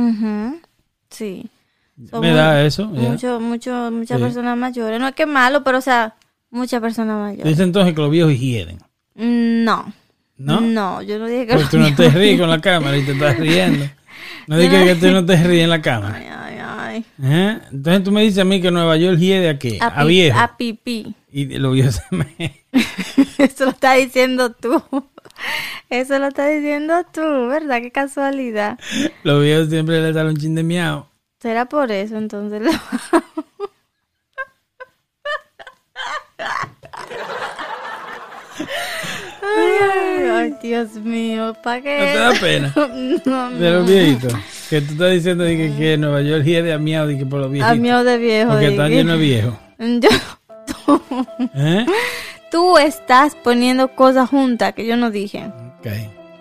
[1.10, 1.48] Sí.
[1.96, 2.86] Me da eso.
[2.86, 4.24] Mucho, mucho, muchas Sí.
[4.24, 4.98] personas mayores.
[4.98, 6.14] No es que es malo, pero o sea,
[6.50, 7.44] muchas personas mayores.
[7.46, 8.78] Dice entonces que los viejos hieden.
[9.14, 9.92] No.
[10.36, 10.60] ¿No?
[10.60, 13.12] No, yo no dije que Porque tú no te ríes con la cámara y te
[13.12, 13.84] estás riendo.
[14.46, 16.16] No digas que tú no te ríes en la cámara.
[16.18, 17.04] Ay, ay, ay.
[17.22, 17.58] ¿Eh?
[17.72, 19.78] Entonces tú me dices a mí que Nueva York hiede a qué?
[19.80, 20.38] A, pi- viejo.
[20.38, 21.14] A pipí.
[21.32, 22.62] Y los viejos se me...
[23.38, 24.82] Eso lo estás diciendo tú.
[25.88, 27.80] Eso lo estás diciendo tú, ¿verdad?
[27.80, 28.78] Qué casualidad.
[29.22, 31.06] Los viejos siempre les dan un chin de miau.
[31.40, 32.62] Será por eso, entonces.
[36.38, 36.66] Ay,
[40.36, 41.98] ay, Dios mío, ¿para qué?
[41.98, 42.74] ¿No te da pena?
[43.26, 44.32] No, De los viejitos.
[44.70, 47.38] Que tú estás diciendo de que, que Nueva York hiede a miau de que por
[47.40, 47.78] los a viejitos.
[47.78, 48.50] mí de viejo.
[48.50, 49.54] Porque de están que- llenos de viejos.
[49.78, 50.08] Yo,
[50.86, 51.02] tú,
[51.54, 51.86] ¿Eh?
[52.50, 55.50] tú estás poniendo cosas juntas que yo no dije.
[55.80, 55.86] Ok.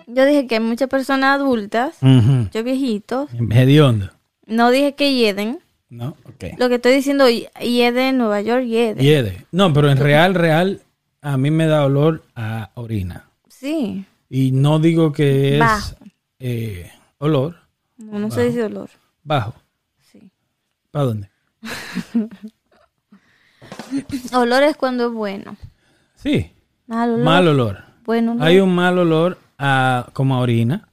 [0.06, 2.48] Yo dije que hay muchas personas adultas, Ujú.
[2.52, 3.30] yo viejitos.
[3.50, 4.10] Hediondo.
[4.46, 5.58] No dije que hieden.
[5.90, 6.16] ¿No?
[6.24, 6.44] Ok.
[6.58, 9.02] Lo que estoy diciendo, hiede en Nueva York, hiede.
[9.02, 9.44] Hiede.
[9.52, 10.80] No, pero en real, real,
[11.22, 13.24] a mí me da olor a orina.
[13.64, 15.96] Sí, Y no digo que es Bajo.
[16.38, 17.56] eh, olor
[17.96, 18.90] no, no se dice olor.
[19.22, 19.54] bajo.
[20.12, 20.30] Sí.
[20.90, 21.30] ¿Para dónde?
[24.34, 25.56] Olor es cuando es bueno.
[26.16, 26.50] Sí.
[26.86, 27.24] Mal olor.
[27.24, 27.78] Mal olor.
[28.04, 28.42] Bueno olor.
[28.46, 30.88] Hay un mal olor a, como a orina.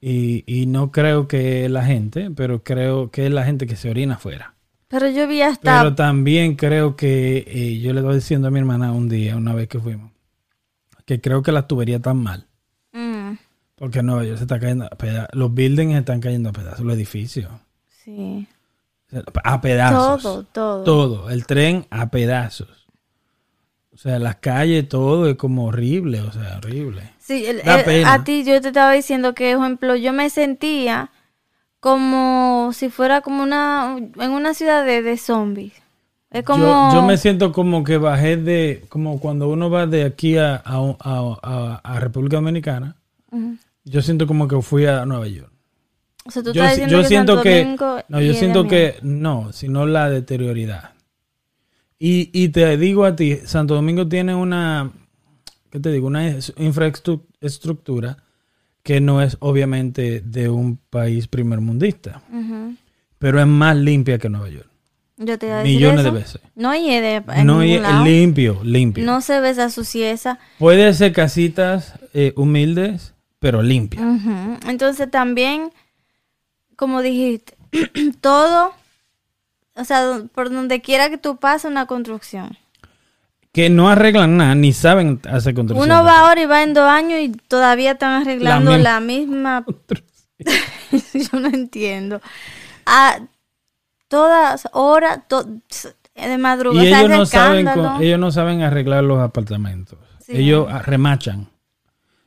[0.00, 3.90] Y, y no creo que la gente, pero creo que es la gente que se
[3.90, 4.54] orina afuera.
[4.88, 5.78] Pero yo vi hasta...
[5.82, 9.54] Pero también creo que eh, yo le estaba diciendo a mi hermana un día, una
[9.54, 10.12] vez que fuimos,
[11.08, 12.46] que creo que las tuberías están mal.
[12.92, 13.32] Mm,
[13.76, 15.30] Porque Nueva York se está cayendo a pedazos.
[15.32, 17.50] Los buildings están cayendo a pedazos, los edificios.
[18.04, 18.46] sí.
[19.42, 20.22] A pedazos.
[20.22, 20.84] Todo, todo.
[20.84, 21.30] Todo.
[21.30, 22.68] El tren a pedazos.
[23.90, 27.14] O sea, las calles, todo es como horrible, o sea, horrible.
[27.18, 31.10] Sí, el- el- a ti yo te estaba diciendo que, por ejemplo, yo me sentía
[31.80, 35.72] como si fuera como una, en una ciudad de, de zombies.
[36.30, 36.62] Es como...
[36.62, 40.56] Yo, yo me siento como que bajé de, como cuando uno va de aquí a,
[40.64, 42.96] a, a- República Dominicana,
[43.84, 45.50] yo siento como que fui a Nueva York.
[46.24, 48.96] O sea, tú Yo, estás yo que siento Santo que, Domingo no, yo siento que,
[49.02, 50.90] no, sino la deterioridad.
[51.98, 54.90] Y, y te digo a ti, Santo Domingo tiene una,
[55.70, 56.06] ¿qué te digo?
[56.06, 58.18] Una es- infraestructura
[58.82, 62.22] que no es obviamente de un país primermundista,
[63.18, 64.68] pero es más limpia que Nueva York.
[65.20, 66.40] Yo te iba a decir Millones de veces.
[66.54, 68.04] No hay de en No es lado.
[68.04, 69.04] limpio, limpio.
[69.04, 70.38] No se ve esa suciedad.
[70.58, 74.04] Puede ser casitas eh, humildes, pero limpias.
[74.66, 75.70] Entonces también,
[76.76, 77.56] como dijiste,
[78.20, 78.72] todo,
[79.74, 82.56] o sea, por donde quiera que tú pases una construcción.
[83.50, 85.90] Que no arreglan nada, ni saben hacer construcción.
[85.90, 89.64] Uno va ahora y va en dos años y todavía están arreglando misma- la misma...
[91.12, 92.20] Yo no entiendo.
[92.86, 93.18] A
[94.08, 95.46] todas horas, to-
[96.14, 96.84] de madrugada.
[96.84, 99.98] Y o sea, ellos no, saben con- ellos no saben arreglar los apartamentos.
[100.20, 100.32] Sí.
[100.36, 101.48] Ellos ah, remachan.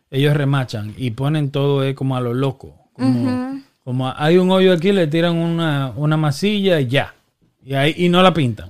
[0.10, 2.90] Ellos remachan y ponen todo eh, como a lo loco.
[2.94, 7.16] Como, como hay un hoyo aquí, le tiran una, una masilla y ya.
[7.64, 8.70] Y ahí y no la pintan.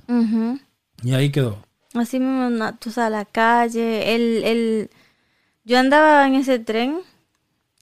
[1.02, 1.58] Y ahí quedó.
[1.94, 4.90] Así mismo, tú sabes, la calle, el, el...
[5.64, 6.98] Yo andaba en ese tren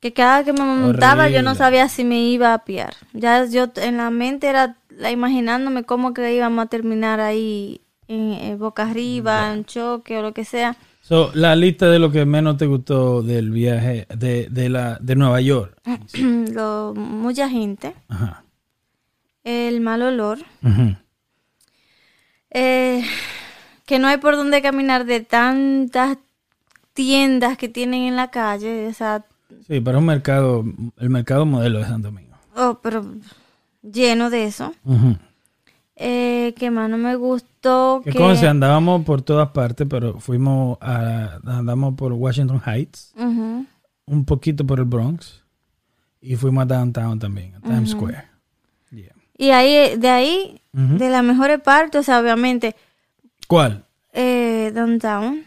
[0.01, 2.95] que cada que me montaba yo no sabía si me iba a piar.
[3.13, 4.77] Ya yo en la mente era
[5.09, 10.35] imaginándome cómo que íbamos a terminar ahí en, eh, boca arriba, en choque o lo
[10.35, 10.77] que sea.
[11.01, 15.15] So, la lista de lo que menos te gustó del viaje de, de, la, de
[15.17, 15.77] Nueva York.
[16.53, 18.45] Lo- mucha gente, Ajá.
[19.45, 20.39] el mal olor,
[22.51, 23.03] eh,
[23.87, 26.19] que no hay por dónde caminar de tantas
[26.93, 29.25] tiendas que tienen en la calle, o sea,
[29.67, 30.65] Sí, para un mercado,
[30.99, 32.37] el mercado modelo de Santo Domingo.
[32.57, 33.05] Oh, pero
[33.83, 34.73] lleno de eso.
[35.97, 38.01] Eh, que más no me gustó.
[38.05, 43.13] Que Que, como si andábamos por todas partes, pero fuimos a, andamos por Washington Heights,
[43.17, 45.45] un poquito por el Bronx
[46.21, 48.25] y fuimos a Downtown también, a Times Square.
[48.91, 49.15] Yeah.
[49.37, 52.77] Y ahí, de ahí, de las mejores partes, o sea, obviamente,
[53.47, 53.85] ¿Cuál?
[54.13, 55.45] eh, downtown.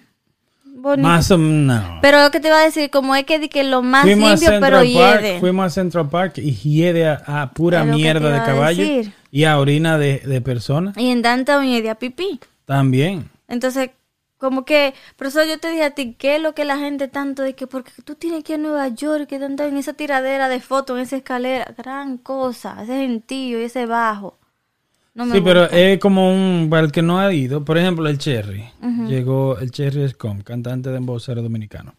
[0.83, 1.07] Bonito.
[1.07, 1.81] Más o menos.
[2.01, 4.59] Pero lo que te iba a decir, como es que, que lo más Fuimos limpio,
[4.59, 5.39] pero Central Park, hiede.
[5.39, 9.13] fuimos a Central Park y hiede a, a pura mierda de caballo decir.
[9.31, 12.39] y a orina de, de personas Y en downtown hiede a pipí.
[12.65, 13.29] también.
[13.47, 13.91] Entonces,
[14.37, 17.07] como que, por eso yo te dije a ti, ¿qué es lo que la gente
[17.07, 19.93] tanto de que, porque tú tienes que ir a Nueva York, que tanto en esa
[19.93, 24.37] tiradera de fotos, en esa escalera, gran cosa, ese gentío y ese bajo.
[25.15, 28.07] No me Sí, pero es como un, para el que no ha ido, por ejemplo,
[28.09, 28.65] el Cherry.
[29.07, 31.93] Llegó, el Cherry Scom, cantante de embocero dominicano.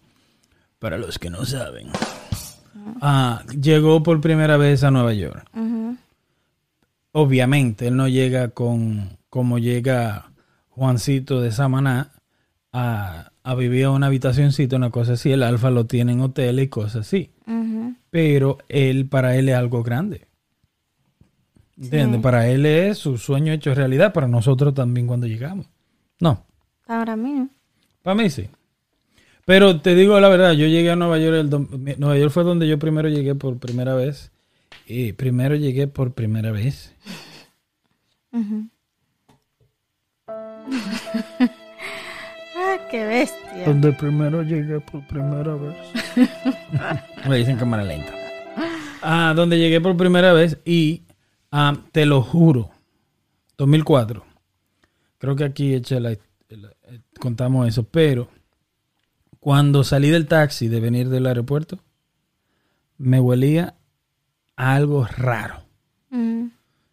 [0.79, 1.89] Para los que no saben.
[3.01, 5.49] Ah, llegó por primera vez a Nueva York.
[7.13, 10.33] Obviamente, él no llega con, como llega
[10.71, 12.11] Juancito de Samaná,
[12.73, 15.31] a, a vivir a una habitacioncita, una cosa así.
[15.31, 17.31] El Alfa lo tiene en hotel y cosas así.
[18.11, 20.27] Pero él, para él es algo grande.
[21.81, 22.21] ¿Entiendes?
[22.21, 25.67] Para él es su sueño hecho realidad, para nosotros también cuando llegamos.
[26.21, 26.45] No,
[26.87, 27.49] Para mí, ¿no?
[28.03, 28.49] para mí sí.
[29.45, 32.67] Pero te digo la verdad, yo llegué a Nueva York, el Nueva York fue donde
[32.69, 34.31] yo primero llegué por primera vez.
[34.87, 36.95] Y primero llegué por primera vez.
[42.57, 43.65] Ah, qué bestia.
[43.67, 45.77] Donde primero llegué por primera vez.
[47.29, 48.13] Me dicen cámara lenta.
[49.03, 51.03] Ah, donde llegué por primera vez y
[51.55, 52.71] ah, te lo juro,
[53.59, 54.25] 2004.
[55.19, 56.11] Creo que aquí eché la-
[56.49, 58.29] la- eh, contamos eso, pero
[59.41, 61.79] cuando salí del taxi de venir del aeropuerto,
[62.99, 63.75] me huelía
[64.57, 65.63] a algo raro.
[66.11, 66.47] Mm.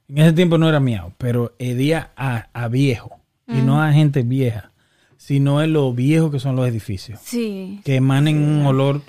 [0.09, 3.17] En ese tiempo no era miau, pero hedía a, a viejo.
[3.47, 4.71] Y no a gente vieja,
[5.17, 7.19] sino a lo viejo que son los edificios.
[7.21, 7.81] Sí.
[7.83, 9.01] Que emanen un olor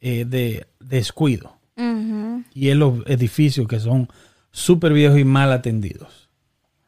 [0.00, 1.56] eh, de descuido.
[2.54, 4.08] Y en los edificios que son
[4.54, 6.30] súper viejos y mal atendidos.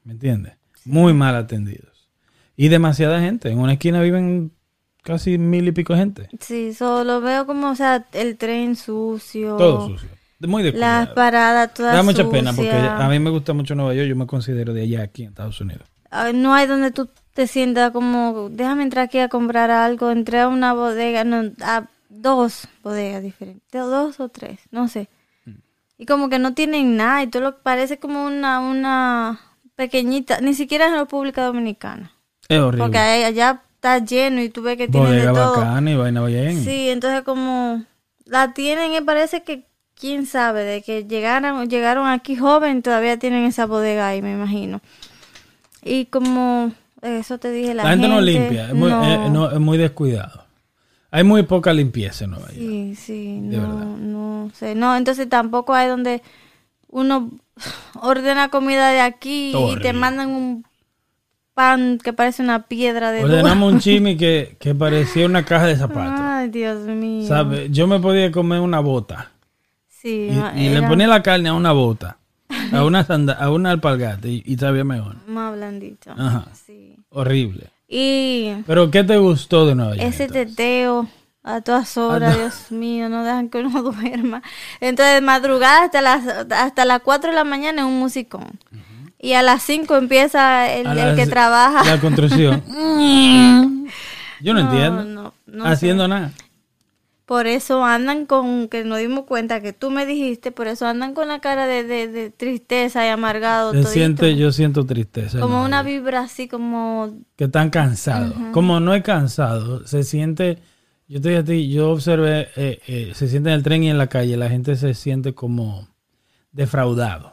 [0.04, 0.54] ¿Me entiendes?
[0.84, 2.08] Muy mal atendidos.
[2.56, 3.50] Y demasiada gente.
[3.50, 4.52] En una esquina viven
[5.02, 6.28] casi mil y pico de gente.
[6.40, 9.56] Sí, solo veo como, o sea, el tren sucio.
[9.56, 10.08] Todo sucio.
[10.38, 11.06] Muy descuidado.
[11.06, 14.08] Las paradas todas Da mucha pena porque a mí me gusta mucho Nueva York.
[14.08, 15.88] Yo me considero de allá aquí en Estados Unidos.
[16.34, 20.12] No hay donde tú te sientas como, déjame entrar aquí a comprar algo.
[20.12, 25.08] Entré a una bodega, no, a dos bodegas diferentes, dos o tres, no sé.
[25.98, 29.40] Y como que no tienen nada y todo lo parece como una, una
[29.76, 32.12] pequeñita, ni siquiera en República Dominicana.
[32.48, 32.84] Es horrible.
[32.84, 35.56] Porque allá está lleno y tú ves que tienen Bodega de todo.
[35.56, 36.62] bacana y vaina bien.
[36.62, 37.84] Sí, entonces como
[38.24, 43.44] la tienen y parece que quién sabe de que llegaron llegaron aquí joven todavía tienen
[43.44, 44.82] esa bodega ahí me imagino
[45.82, 49.04] y como eso te dije la, La gente no limpia, es muy, no.
[49.04, 50.45] eh, no, es muy descuidado.
[51.16, 52.58] Hay muy poca limpieza en Nueva York.
[52.58, 53.74] sí sí De verdad.
[53.74, 53.96] no
[54.44, 56.22] no sé no entonces tampoco hay donde
[56.88, 57.30] uno
[58.02, 60.64] ordena comida de aquí y te mandan un
[61.54, 65.76] pan que parece una piedra de Ordenamos un chimi que, que parecía una caja de
[65.76, 66.20] zapatos.
[66.20, 67.68] ay Dios mío ¿Sabe?
[67.70, 69.30] Yo me podía comer una bota
[69.88, 72.18] sí y, y le ponía la carne a una bota,
[72.72, 75.16] a una sanda, a una alpargata y, y sabía mejor.
[75.26, 76.46] más blandito Ajá.
[76.66, 77.70] sí Horrible.
[77.88, 80.06] Y Pero ¿qué te gustó de Nueva York?
[80.08, 80.56] Ese entonces?
[80.56, 81.08] teteo
[81.44, 84.42] a todas horas, Dios mío, no dejan que uno duerma.
[84.80, 88.58] Entonces, de madrugada hasta las hasta las 4 de la mañana es un musicón.
[89.18, 91.84] Y a las 5 empieza el, A el las- que trabaja.
[91.84, 92.62] La construcción.
[94.40, 95.32] Yo no, No, entiendo.
[95.46, 96.32] no, Haciendo nada.
[97.26, 101.12] Por eso andan con, que nos dimos cuenta que tú me dijiste, por eso andan
[101.12, 103.72] con la cara de, de, de tristeza y amargado.
[103.72, 103.88] Todito.
[103.88, 105.40] siente, yo siento tristeza.
[105.40, 107.12] como una vibra así como...
[107.34, 108.32] que están cansados.
[108.52, 110.58] Como no es cansado, se siente,
[111.08, 113.90] yo te dije a ti, yo observé, eh, eh, se siente en el tren y
[113.90, 115.88] en la calle, la gente se siente como
[116.52, 117.32] defraudado,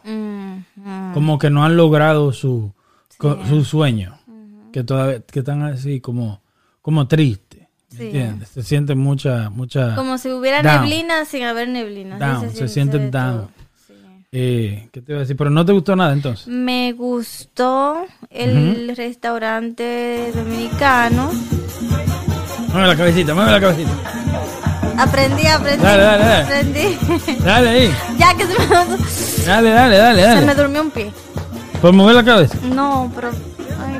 [1.13, 2.73] como que no han logrado su,
[3.47, 4.19] su sueño,
[4.71, 6.41] que todavía, que están así como,
[6.81, 7.52] como tristes, ¿me
[7.95, 8.05] Sí.
[8.05, 8.49] entiendes?
[8.49, 10.81] Se siente mucha, mucha, como si hubiera Down.
[10.81, 12.17] neblina sin haber neblina.
[12.17, 13.47] Down, se siente de down.
[13.87, 13.93] Sí.
[14.31, 15.35] eh, ¿qué te iba a decir?
[15.37, 16.47] Pero no te gustó nada entonces.
[16.47, 21.31] Me gustó el restaurante dominicano.
[22.71, 23.91] Mueve la cabecita, mueve la cabecita.
[24.97, 25.83] Aprendí, aprendí.
[25.83, 26.43] Dale, dale, dale.
[26.43, 26.97] Aprendí.
[27.43, 28.65] Dale ahí, ya que se me,
[29.45, 30.55] dale, dale, dale, se me dale.
[30.55, 31.11] durmió un pie.
[31.81, 32.57] Por mover la cabeza.
[32.63, 33.31] No, pero,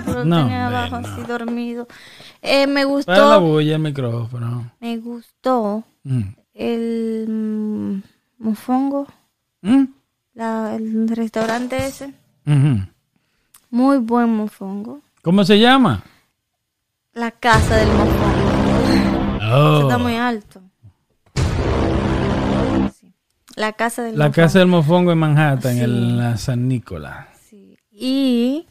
[0.06, 1.08] pero No, tenía hombre, abajo no.
[1.08, 1.88] así dormido.
[2.41, 2.86] Eh, me Para la
[3.38, 4.72] gustó, bulla el micrófono.
[4.80, 6.22] me gustó Mm.
[6.54, 8.01] el mm,
[8.43, 9.08] mofongo,
[9.62, 9.84] ¿Mm?
[10.34, 12.14] la- el restaurante ese.
[13.70, 14.99] Muy buen mofongo.
[15.22, 16.04] ¿Cómo se llama?
[17.14, 19.54] La casa del mofongo.
[19.56, 20.62] Oh, Está muy alto.
[22.99, 23.14] Sí.
[23.56, 24.36] La casa del la mofongo.
[24.45, 25.82] casa del mofongo en Manhattan, Sí.
[25.82, 27.28] en la San Nicolás.
[27.49, 27.78] Sí.
[27.91, 28.68] Y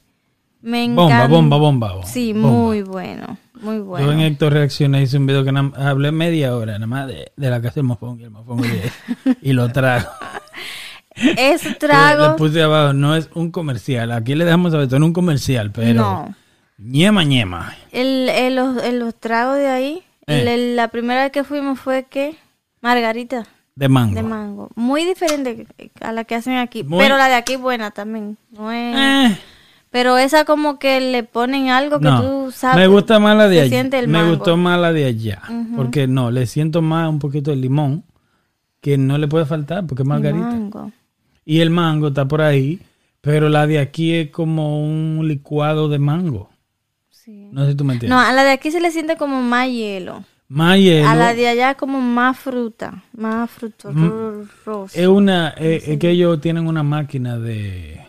[0.63, 1.27] me Bomba, encanta.
[1.29, 1.93] bomba, bomba.
[1.93, 2.07] bomba.
[2.07, 2.49] Sí, Bomba.
[2.49, 3.37] muy bueno.
[3.61, 4.23] Muy Yo en bueno.
[4.23, 7.75] Héctor reaccioné, hice un video que hablé media hora nada más de, de la casa
[7.77, 8.65] del mofongo y el mofongo
[9.43, 10.09] y, y lo trago.
[11.15, 12.37] Le trago.
[12.37, 14.13] puse abajo, no es un comercial.
[14.13, 16.35] Aquí le dejamos saber, esto no es un comercial, pero No.
[16.79, 17.77] ñema, ñema.
[17.93, 20.03] El, el- los, el- los tragos de ahí.
[20.27, 20.73] Eh.
[20.75, 22.37] la primera vez que fuimos fue que.
[22.81, 23.47] Margarita
[23.77, 24.15] De mango.
[24.15, 24.71] de mango.
[24.75, 25.67] Muy diferente
[26.01, 26.83] a la que hacen aquí.
[26.83, 28.39] Muy- Pero la de aquí buena también.
[28.51, 28.97] No es.
[28.97, 29.39] Eh,
[29.93, 32.79] Pero esa como que le ponen algo que no, tú sabes.
[32.79, 34.07] me gusta más la de allá.
[34.07, 35.43] me gustó más la de allá.
[35.77, 38.03] Porque no, le siento más un poquito de limón
[38.81, 40.47] que no le puede faltar porque es margarita.
[40.47, 40.91] Mango.
[41.45, 42.81] Y el mango está por ahí,
[43.21, 46.49] pero la de aquí es como un licuado de mango.
[47.11, 47.51] Sí.
[47.53, 48.17] No sé si tú me entiendes.
[48.17, 50.25] No, a la de aquí se le siente como más hielo.
[50.49, 51.07] Más hielo.
[51.07, 53.03] A la de allá como más fruta.
[53.15, 54.49] Más fruto Mm.
[54.95, 58.01] Es una, eh, es que ellos tienen una máquina de,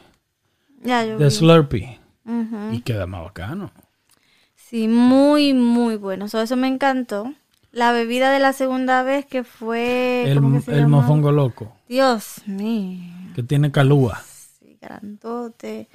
[0.83, 1.31] Ya, yo de vi.
[1.31, 1.99] Slurpee
[2.71, 3.71] y queda más bacano.
[4.55, 6.27] Sí, muy, muy bueno.
[6.27, 7.33] So, eso me encantó.
[7.71, 10.23] La bebida de la segunda vez que fue...
[10.31, 13.11] El, ¿cómo que se el mofongo loco, Dios mío.
[13.35, 14.21] que tiene calúa.
[14.59, 15.87] Sí, grandote.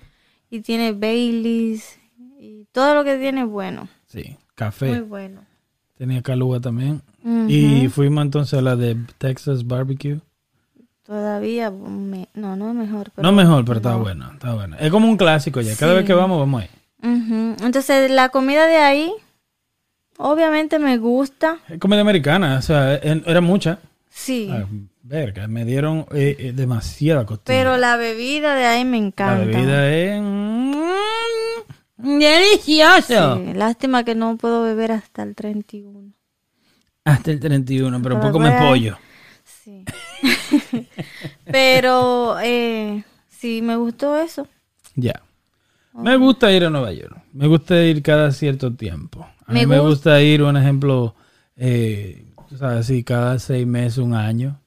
[0.50, 1.98] Y tiene Baileys.
[2.40, 3.88] Y todo lo que tiene es bueno.
[4.06, 5.00] Sí, Muy café.
[5.02, 5.42] bueno.
[5.96, 7.02] Tenía calúa también.
[7.48, 10.20] Y fuimos entonces a la de Texas Barbecue.
[11.08, 11.70] Todavía...
[11.70, 13.10] me- No, no es mejor.
[13.14, 13.26] Pero...
[13.26, 14.76] no mejor, pero está bueno, está bueno.
[14.78, 15.74] Es como un clásico ya.
[15.74, 15.96] Cada Sí.
[15.96, 16.68] vez que vamos, vamos ahí.
[17.64, 19.12] Entonces, la comida de ahí,
[20.18, 21.58] obviamente me gusta.
[21.66, 23.78] Es comida americana, o sea, era mucha.
[24.10, 24.50] Sí.
[24.52, 24.64] Ah,
[25.02, 27.58] verga, me dieron eh, eh, demasiada costilla.
[27.58, 29.44] Pero la bebida de ahí me la encanta.
[29.46, 33.36] bebida es mm, delicioso.
[33.38, 36.12] Sí, lástima que no puedo beber hasta el 31.
[37.04, 38.98] Hasta el 31, pero Para poco me pollo.
[39.68, 39.84] Sí.
[41.44, 44.46] Pero eh, sí, me gustó eso.
[44.94, 45.22] Ya.
[45.94, 47.16] Me gusta ir a Nueva York.
[47.32, 49.26] Me gusta ir cada cierto tiempo.
[49.46, 51.14] A Me mí me gust- gusta ir, un ejemplo,
[51.56, 52.24] eh,
[52.56, 54.60] sabes, así, cada seis meses, un año.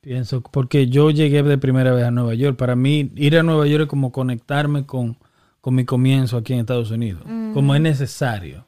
[0.00, 2.56] Pienso, porque yo llegué de primera vez a Nueva York.
[2.56, 5.16] Para mí, ir a Nueva York es como conectarme con,
[5.60, 7.22] con mi comienzo aquí en Estados Unidos.
[7.54, 8.66] Como es necesario.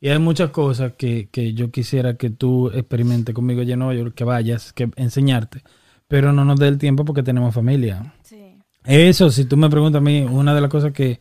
[0.00, 3.94] Y hay muchas cosas que, que yo quisiera que tú experimentes conmigo allá en Nueva
[3.94, 5.62] York, que vayas, que enseñarte.
[6.06, 8.14] Pero no nos dé el tiempo porque tenemos familia.
[8.22, 8.56] Sí.
[8.84, 11.18] Eso, si tú me preguntas a mí, una de las cosas que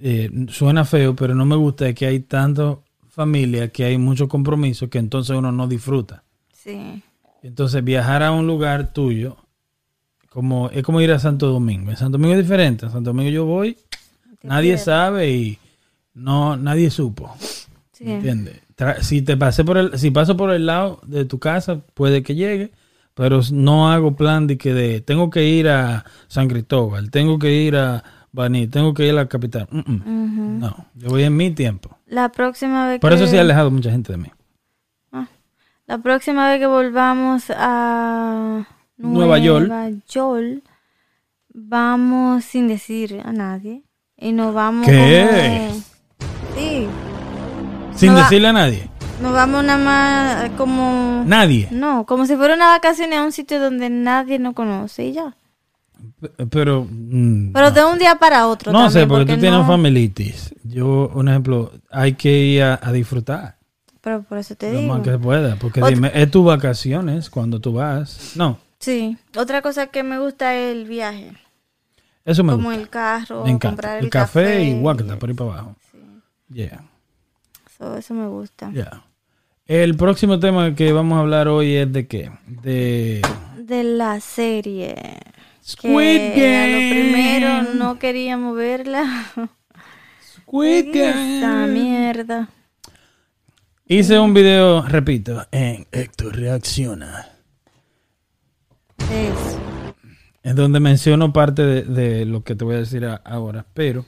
[0.00, 4.28] eh, suena feo, pero no me gusta es que hay tanto familia, que hay mucho
[4.28, 6.24] compromiso, que entonces uno no disfruta.
[6.52, 7.02] Sí.
[7.42, 9.36] Entonces viajar a un lugar tuyo,
[10.28, 11.90] como es como ir a Santo Domingo.
[11.90, 12.86] En Santo Domingo es diferente.
[12.86, 13.78] En Santo Domingo yo voy,
[14.42, 15.58] nadie sabe y
[16.12, 17.34] no nadie supo.
[18.00, 18.10] Sí.
[18.10, 18.62] ¿Entiendes?
[18.76, 22.22] Tra- Si te pasé por el, si paso por el lado de tu casa, puede
[22.22, 22.72] que llegue,
[23.12, 27.52] pero no hago plan de que de tengo que ir a San Cristóbal, tengo que
[27.52, 29.68] ir a Baní, tengo que ir a la capital.
[29.70, 30.58] Mm, mm.
[30.60, 31.98] No, yo voy en mi tiempo.
[32.06, 33.16] La próxima vez Por que...
[33.16, 34.28] eso sí he alejado mucha gente de mí.
[35.12, 35.26] Ah,
[35.86, 39.70] la próxima vez que volvamos a Nueva York.
[40.08, 40.62] York,
[41.52, 43.82] vamos sin decir a nadie.
[44.16, 45.68] Y nos vamos ¿Qué?
[45.68, 45.80] como-
[46.56, 46.86] Sí,
[48.00, 48.88] Sin va- decirle a nadie.
[49.22, 51.22] nos vamos nada más como...
[51.26, 51.68] Nadie.
[51.70, 55.34] No, como si fuera una vacación a un sitio donde nadie nos conoce y ya.
[56.50, 60.54] Pero, mm, Pero de un día para otro no sé, también, porque, tú tienes familitis.
[60.64, 63.56] Yo, un ejemplo, hay que ir a, a disfrutar
[64.00, 64.94] Pero por eso te lo digo.
[64.94, 65.56] más que se pueda.
[65.56, 68.32] Porque dime, es tus vacaciones cuando tú vas.
[68.34, 71.32] No, Sí, otra cosa que me gusta es el viaje.
[72.24, 72.80] eso me como gusta.
[72.80, 75.76] el carro, comprar El, el, café, y guacata por ahí para abajo.
[76.48, 76.82] Yeah,
[77.80, 78.70] Eso, eso me gusta.
[78.72, 79.04] yeah.
[79.66, 82.30] El próximo tema que vamos a hablar hoy es de qué?
[82.46, 83.22] De
[83.56, 84.96] De la serie.
[85.64, 86.72] Squid Game.
[86.72, 89.26] lo primero no queríamos verla.
[90.40, 91.66] Squid Esa Game.
[91.72, 92.48] mierda.
[93.86, 97.28] Hice un video, repito, en Héctor Reacciona.
[98.98, 99.58] Eso.
[100.42, 104.04] En donde menciono parte de, de lo que te voy a decir ahora, pero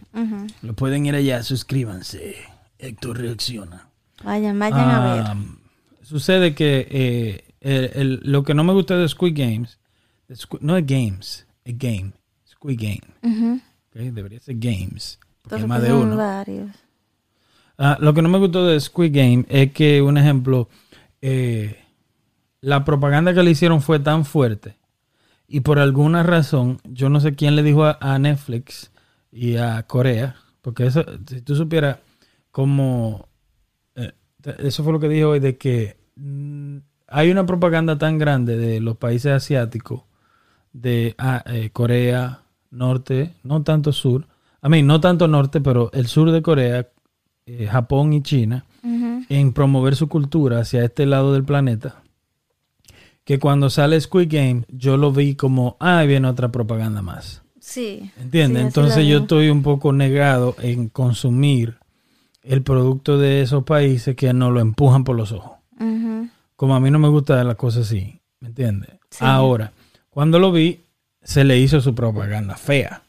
[0.62, 2.36] lo pueden ir allá, suscríbanse.
[2.82, 3.88] Héctor reacciona.
[4.24, 5.24] Vayan, vayan a ver.
[5.26, 5.36] Ah,
[6.02, 9.78] Sucede que eh, el- el- lo que no me gusta de Squid Games,
[10.28, 12.12] de Squid- no es Games, es Game,
[12.46, 13.60] Squid Game.
[14.12, 16.16] Debería ser Games, porque hay más de son uno.
[16.16, 16.70] varios.
[17.78, 20.68] Ah, lo que no me gustó de Squid Game es que, un ejemplo,
[21.20, 21.78] eh,
[22.60, 24.76] la propaganda que le hicieron fue tan fuerte
[25.48, 28.90] y por alguna razón, yo no sé quién le dijo a, a Netflix
[29.30, 31.98] y a Corea, porque eso, si tú supieras
[32.52, 33.28] cómo,
[33.96, 34.12] eh,
[34.58, 36.76] eso fue lo que dije hoy, de que mm,
[37.08, 40.02] hay una propaganda tan grande de los países asiáticos,
[40.72, 44.28] de ah, eh, Corea, norte, no tanto sur,
[44.60, 46.88] a mí no tanto norte, pero el sur de Corea,
[47.46, 48.64] eh, Japón y China,
[49.28, 52.02] en promover su cultura hacia este lado del planeta,
[53.24, 57.42] que cuando sale Squid Game, yo lo vi como, ah, viene otra propaganda más.
[57.60, 58.10] Sí.
[58.20, 58.62] ¿Entiendes?
[58.62, 61.76] Sí, Entonces yo estoy un poco negado en consumir
[62.42, 65.58] el producto de esos países que nos lo empujan por los ojos.
[66.56, 68.90] Como a mí no me gusta las cosas así, ¿me entiendes?
[69.10, 69.24] Sí.
[69.24, 69.72] Ahora,
[70.10, 70.80] cuando lo vi,
[71.22, 73.02] se le hizo su propaganda fea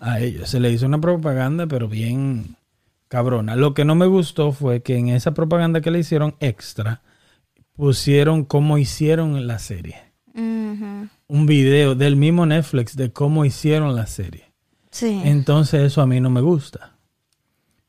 [0.00, 0.48] a ellos.
[0.48, 2.56] Se le hizo una propaganda, pero bien
[3.08, 3.56] cabrona.
[3.56, 7.02] Lo que no me gustó fue que en esa propaganda que le hicieron extra,
[7.74, 9.96] pusieron cómo hicieron la serie.
[11.26, 14.52] Un video del mismo Netflix de cómo hicieron la serie.
[14.90, 15.20] Sí.
[15.24, 16.93] Entonces eso a mí no me gusta.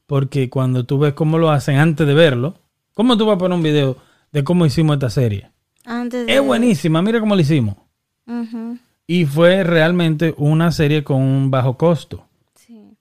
[0.07, 2.55] Porque cuando tú ves cómo lo hacen antes de verlo,
[2.93, 3.97] ¿cómo tú vas a poner un video
[4.31, 5.49] de cómo hicimos esta serie?
[5.85, 6.35] Antes de...
[6.35, 7.75] Es buenísima, mira cómo lo hicimos.
[9.07, 12.25] Y fue realmente una serie con un bajo costo.
[12.55, 12.91] Sí.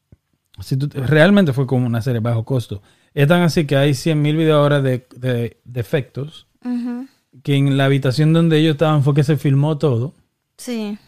[0.60, 2.82] Si tú- realmente fue como una serie bajo costo.
[3.14, 6.46] Es tan así que hay 100 mil videos ahora de, de, de efectos.
[6.64, 7.06] Ujú.
[7.42, 10.12] Que en la habitación donde ellos estaban fue que se filmó todo.
[10.58, 10.98] Sí.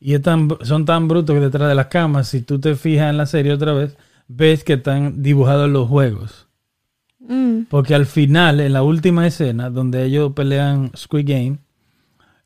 [0.00, 3.10] Y es tan- son tan brutos que detrás de las camas, si tú te fijas
[3.10, 3.96] en la serie otra vez,
[4.28, 6.46] ves que están dibujados los juegos.
[7.20, 7.62] Mm.
[7.68, 11.58] Porque al final, en la última escena, donde ellos pelean Squid Game,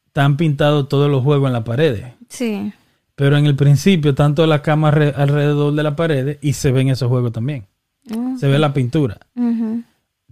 [0.06, 2.02] están pintados todos los juegos en la pared.
[2.28, 2.72] Sí.
[3.14, 6.72] Pero en el principio están todas las camas re- alrededor de la pared y se
[6.72, 7.66] ven esos juegos también.
[8.08, 8.36] Mm.
[8.38, 9.18] Se ve la pintura.
[9.36, 9.82] Ujú.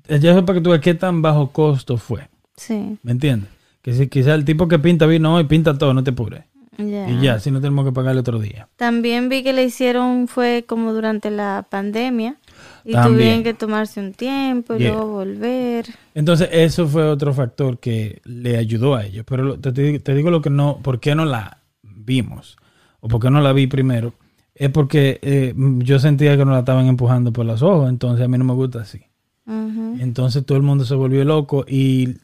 [0.08, 2.28] Ya para que tú veas qué tan bajo costo fue.
[2.56, 2.98] Sí.
[3.02, 3.48] ¿Me entiendes?
[3.82, 6.42] Que si quizá el tipo que pinta vino hoy, pinta todo, no te apures.
[6.88, 8.68] Y ya, si no tenemos que pagarle otro día.
[8.76, 12.36] También vi que le hicieron fue como durante la pandemia
[12.84, 13.14] y También.
[13.16, 14.92] tuvieron que tomarse un tiempo y Yeah.
[14.92, 15.86] luego volver.
[16.14, 19.24] Entonces, eso fue otro factor que le ayudó a ellos.
[19.28, 19.72] Pero te,
[20.14, 22.56] digo lo que no, ¿por qué no la vimos?
[23.00, 24.14] O por qué no la vi primero.
[24.54, 27.88] Es porque eh, yo sentía que nos la estaban empujando por los ojos.
[27.88, 29.02] Entonces, a mí no me gusta así.
[29.46, 31.64] Entonces, todo el mundo se volvió loco.
[31.68, 32.16] Y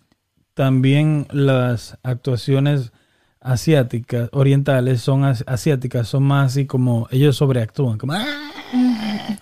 [0.55, 2.93] también las actuaciones
[3.47, 8.25] asiáticas, orientales, son as- asiáticas, son más así como, ellos sobreactúan, como, "Ah",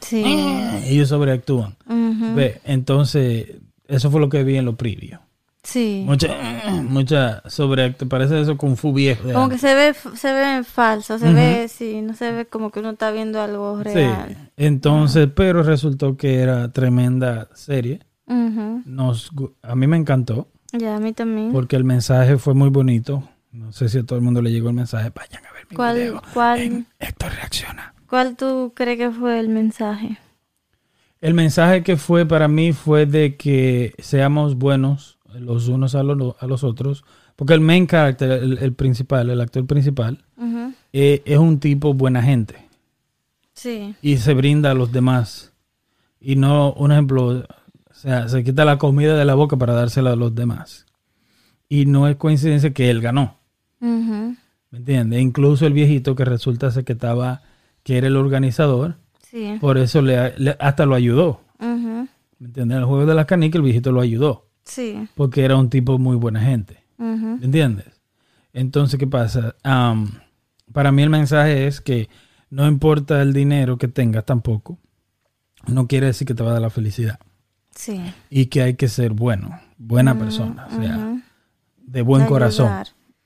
[0.00, 0.22] Sí.
[0.86, 1.76] ellos sobreactúan.
[2.34, 3.46] Ve, entonces,
[3.88, 5.20] eso fue lo que vi en los previos.
[5.62, 6.02] Sí.
[6.06, 6.28] Mucha,
[6.82, 9.32] mucha sobreactúa, parece eso Kung Fu viejo.
[9.32, 12.80] Como que se ve, se ve falso, se ve, sí, no se ve como que
[12.80, 14.26] uno está viendo algo real.
[14.28, 18.00] Sí, entonces, pero resultó que era tremenda serie.
[18.84, 19.30] Nos,
[19.62, 21.52] a mí me encantó Ya, a mí también.
[21.52, 23.22] porque el mensaje fue muy bonito.
[23.54, 25.10] No sé si a todo el mundo le llegó el mensaje.
[25.14, 26.22] Vayan a ver mi ¿Cuál, video.
[26.32, 27.94] cuál, en Héctor reacciona.
[28.08, 30.18] ¿Cuál tú crees que fue el mensaje?
[31.20, 36.34] El mensaje que fue para mí fue de que seamos buenos los unos a, los
[36.40, 37.04] a los otros.
[37.36, 40.24] Porque el main character, el, el principal, el actor principal,
[40.92, 42.56] eh, es un tipo buena gente.
[43.54, 43.94] Sí.
[44.02, 45.52] y se brinda a los demás.
[46.20, 47.44] Y no, un ejemplo, o
[47.92, 50.86] sea, se quita la comida de la boca para dársela a los demás.
[51.68, 53.38] Y no es coincidencia que él ganó,
[54.70, 55.20] ¿me entiendes?
[55.20, 57.42] Incluso el viejito que resulta ser que estaba,
[57.82, 58.96] que era el organizador,
[59.30, 59.56] Sí.
[59.60, 62.08] por eso le, le- hasta lo ayudó, Ujú.
[62.38, 62.76] ¿me entiendes?
[62.76, 65.08] En el juego de las canicas el viejito lo ayudó, Sí.
[65.16, 66.82] porque era un tipo muy buena gente.
[66.96, 67.86] ¿me entiendes?
[68.52, 69.56] Entonces, ¿qué pasa?
[70.72, 72.08] Para mí el mensaje es que
[72.50, 74.78] no importa el dinero que tengas tampoco,
[75.66, 77.18] no quiere decir que te va a dar la felicidad.
[77.76, 78.00] Sí.
[78.30, 81.16] y que hay que ser bueno, buena persona, o sea,
[81.78, 82.70] de buen De corazón.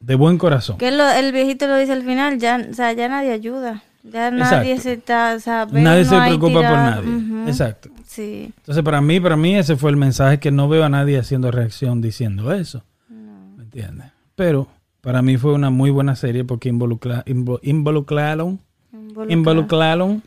[0.01, 0.79] De buen corazón.
[0.79, 3.83] Que lo- el viejito lo dice al final, ya, o sea, ya nadie ayuda.
[4.05, 4.83] Ya nadie Exacto.
[4.83, 7.11] se está, o sea, Nadie se preocupa por nadie.
[7.49, 7.91] Exacto.
[8.07, 8.53] Sí.
[8.59, 11.51] Entonces, para mí, para mí ese fue el mensaje que no veo a nadie haciendo
[11.51, 12.85] reacción diciendo eso.
[13.11, 14.07] ¿Me entiendes?
[14.35, 14.69] Pero
[15.03, 18.61] para mí fue una muy buena serie porque involucra, invo- involucraron,
[18.93, 19.33] Involucra.
[19.33, 20.23] involucraron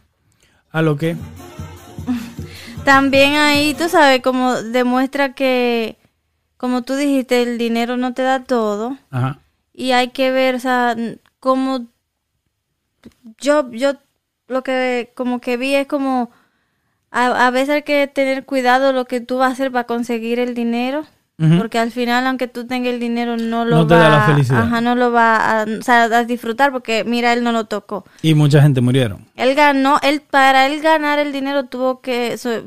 [0.72, 1.16] a lo que
[2.84, 5.98] También ahí, tú sabes, como demuestra que,
[6.58, 8.98] como tú dijiste, el dinero no te da todo.
[9.12, 9.40] ajá,
[9.82, 10.96] Y hay que ver, o sea,
[11.40, 11.88] como
[13.40, 13.94] yo, yo
[14.48, 16.30] lo que como que vi es como
[17.10, 20.40] a, a veces hay que tener cuidado lo que tú vas a hacer para conseguir
[20.40, 21.04] el dinero.
[21.58, 24.22] Porque al final, aunque tú tengas el dinero, no lo No te va da la
[24.28, 24.62] felicidad.
[24.62, 28.06] Ajá, no lo va a, o sea, a disfrutar porque mira, él no lo tocó.
[28.22, 29.26] y mucha gente murieron.
[29.36, 32.64] Él ganó, él para él ganar el dinero tuvo que so-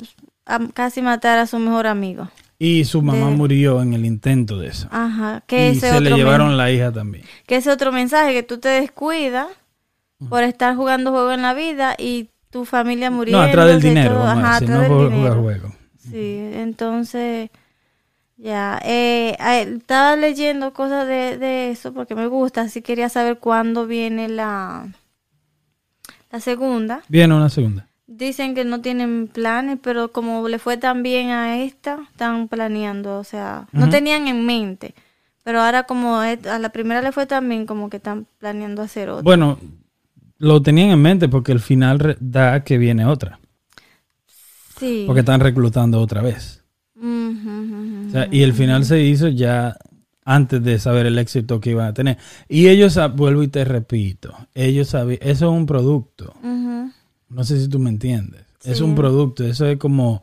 [0.46, 2.28] a- casi matar a su mejor amigo.
[2.64, 4.88] Y su mamá De- murió en el intento de eso.
[4.90, 7.24] Ajá, que Y ese se le men- llevaron la hija también.
[7.46, 9.48] que ese otro mensaje que tú te descuidas
[10.30, 13.42] por estar jugando juego en la vida y tu familia muriendo.
[13.42, 15.74] No, atrás del dinero, no por del jugar juego.
[15.98, 17.50] Sí, entonces,
[18.36, 19.36] ya, eh,
[19.66, 24.88] estaba leyendo cosas de, de eso porque me gusta, así quería saber cuándo viene la,
[26.30, 27.02] la segunda.
[27.08, 27.86] Viene una segunda.
[28.06, 33.18] Dicen que no tienen planes, pero como le fue tan bien a esta, están planeando,
[33.18, 34.94] o sea, no tenían en mente,
[35.42, 39.08] pero ahora como a la primera le fue tan bien, como que están planeando hacer
[39.08, 39.22] otra.
[39.22, 39.58] Bueno,
[40.38, 43.38] lo tenían en mente porque el final da que viene otra.
[44.78, 45.04] sí.
[45.06, 46.62] Porque están reclutando otra vez.
[46.96, 49.76] O sea, y el final se hizo ya
[50.24, 52.18] antes de saber el éxito que iban a tener.
[52.48, 56.34] Y ellos, sab- vuelvo y te repito, ellos saben, eso es un producto.
[57.28, 58.42] No sé si tú me entiendes.
[58.64, 59.44] Es un producto.
[59.44, 60.22] Eso es como,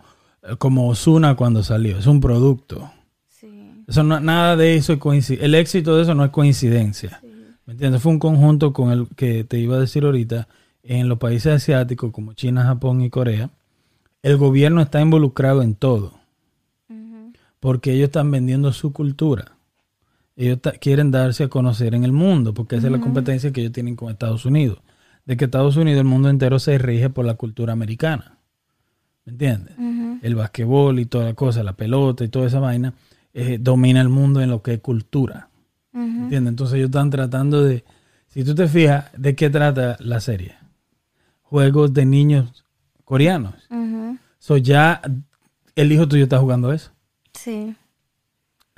[0.58, 1.98] como Osuna cuando salió.
[1.98, 2.92] Es un producto.
[3.30, 5.46] Sí, Eso no, nada de eso es coincidencia.
[5.46, 7.22] El éxito de eso no es coincidencia.
[7.66, 8.02] ¿Me entiendes?
[8.02, 10.48] Fue un conjunto con el que te iba a decir ahorita.
[10.84, 13.52] En los países asiáticos como China, Japón y Corea,
[14.24, 16.14] el gobierno está involucrado en todo.
[17.60, 19.52] Porque ellos están vendiendo su cultura.
[20.36, 23.74] Ellos quieren darse a conocer en el mundo, porque esa es la competencia que ellos
[23.74, 24.80] tienen con Estados Unidos.
[25.26, 28.38] De que Estados Unidos, el mundo entero se rige por la cultura americana.
[29.26, 29.76] ¿Me entiendes?
[30.24, 32.94] El basquetbol y toda la cosa, la pelota y toda esa vaina,
[33.34, 35.50] eh, domina el mundo en lo que es cultura.
[35.94, 36.02] Ujú.
[36.04, 36.52] ¿Entiendes?
[36.52, 37.84] Entonces ellos están tratando de,
[38.28, 40.56] si tú te fijas, ¿de qué trata la serie?
[41.44, 42.66] Juegos de niños
[43.06, 43.56] coreanos.
[43.70, 44.18] Ujú.
[44.40, 45.02] So ya
[45.76, 46.92] el hijo tuyo está jugando eso.
[47.34, 47.76] Sí.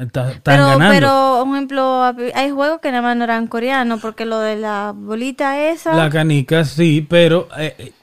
[0.03, 0.93] Está- están Pero, ganando.
[0.93, 4.93] pero, un ejemplo, hay juegos que nada más no eran coreanos, porque lo de la
[4.95, 5.95] bolita esa.
[5.95, 7.93] La canica sí, pero eh, eh,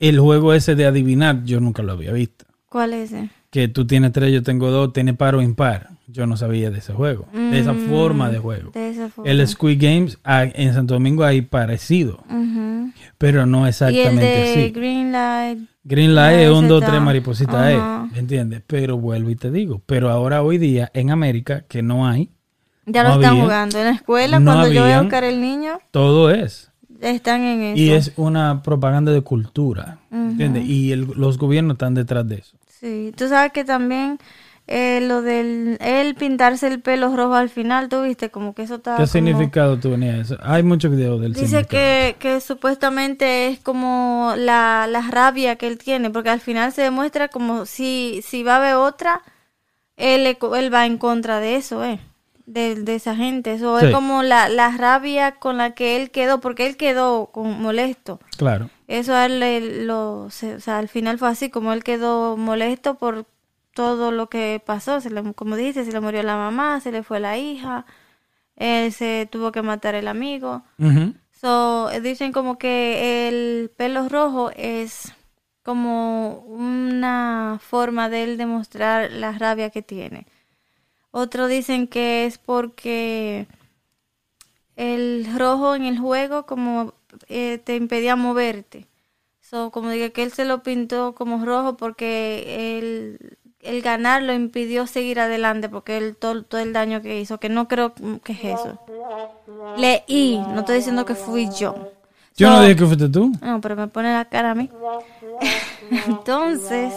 [0.00, 2.44] el juego ese de adivinar yo nunca lo había visto.
[2.68, 3.30] ¿Cuál es ese?
[3.50, 5.88] Que tú tienes tres, yo tengo dos, tiene par o impar.
[6.10, 8.70] Yo no sabía de ese juego, de esa Mm, forma de juego.
[8.72, 9.30] De esa forma.
[9.30, 12.24] El Squid Games ah, en Santo Domingo hay parecido,
[13.18, 14.70] pero no Y el exactamente de así.
[14.70, 15.58] Green Light.
[15.84, 16.90] Green Light es un ese 2, está.
[16.92, 18.06] 3 maripositas Ajá.
[18.10, 18.62] E, ¿me entiendes?
[18.66, 22.30] Pero vuelvo y te digo, pero ahora hoy día en América que no hay,
[22.86, 23.78] Ya No lo están jugando.
[23.78, 26.70] En la escuela, No cuando yo voy a buscar el niño, todo es.
[27.02, 27.78] están en eso.
[27.78, 30.64] Y es una propaganda de cultura, ¿entiendes?
[30.64, 32.56] Y el- los gobiernos están detrás de eso.
[32.66, 34.18] Sí, tú sabes que también
[34.70, 38.74] eh, lo del él pintarse el pelo rojo al final, tú viste, como que eso
[38.76, 40.36] estaba ¿Qué como- significado tú eso?
[40.42, 45.78] Hay muchos videos del Dice que, que supuestamente es como la, la rabia que él
[45.78, 49.22] tiene, porque al final se demuestra como si, si va a haber otra,
[49.96, 51.98] él, él va en contra de eso, eh,
[52.46, 53.54] de, de esa gente.
[53.54, 53.86] Eso Sí.
[53.86, 58.20] es como la, la rabia con la que él quedó, porque él quedó con, molesto.
[58.36, 58.68] Claro.
[58.86, 62.94] Eso a él lo, se- o sea, al final fue así, como él quedó molesto
[62.96, 63.26] por
[63.78, 67.04] todo lo que pasó, se le- como dijiste, se le murió la mamá, se le
[67.04, 67.86] fue la hija,
[68.56, 70.62] él se tuvo que matar el amigo.
[71.40, 75.12] So, dicen como que el pelo rojo es
[75.62, 80.26] como una forma de él demostrar la rabia que tiene.
[81.12, 83.46] Otros dicen que es porque
[84.74, 86.94] el rojo en el juego como
[87.28, 88.86] eh, te impedía moverte.
[89.40, 94.32] So, como dije que él se lo pintó como rojo porque el, el ganar lo
[94.32, 97.92] impidió seguir adelante porque él todo, todo el daño que hizo, que no creo
[98.22, 98.78] que es eso.
[99.76, 101.92] Leí, no estoy diciendo que fui yo.
[102.36, 103.32] Yo no dije que fuiste tú.
[103.42, 104.70] no, pero me pone la cara a mí.
[106.06, 106.92] Entonces,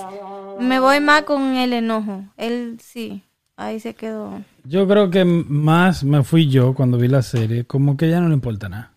[0.59, 2.24] me voy más con el enojo.
[2.38, 3.24] Él sí,
[3.57, 4.41] ahí se quedó.
[4.64, 8.28] Yo creo que más me fui yo cuando vi la serie, como que ya no
[8.28, 8.91] le importa nada.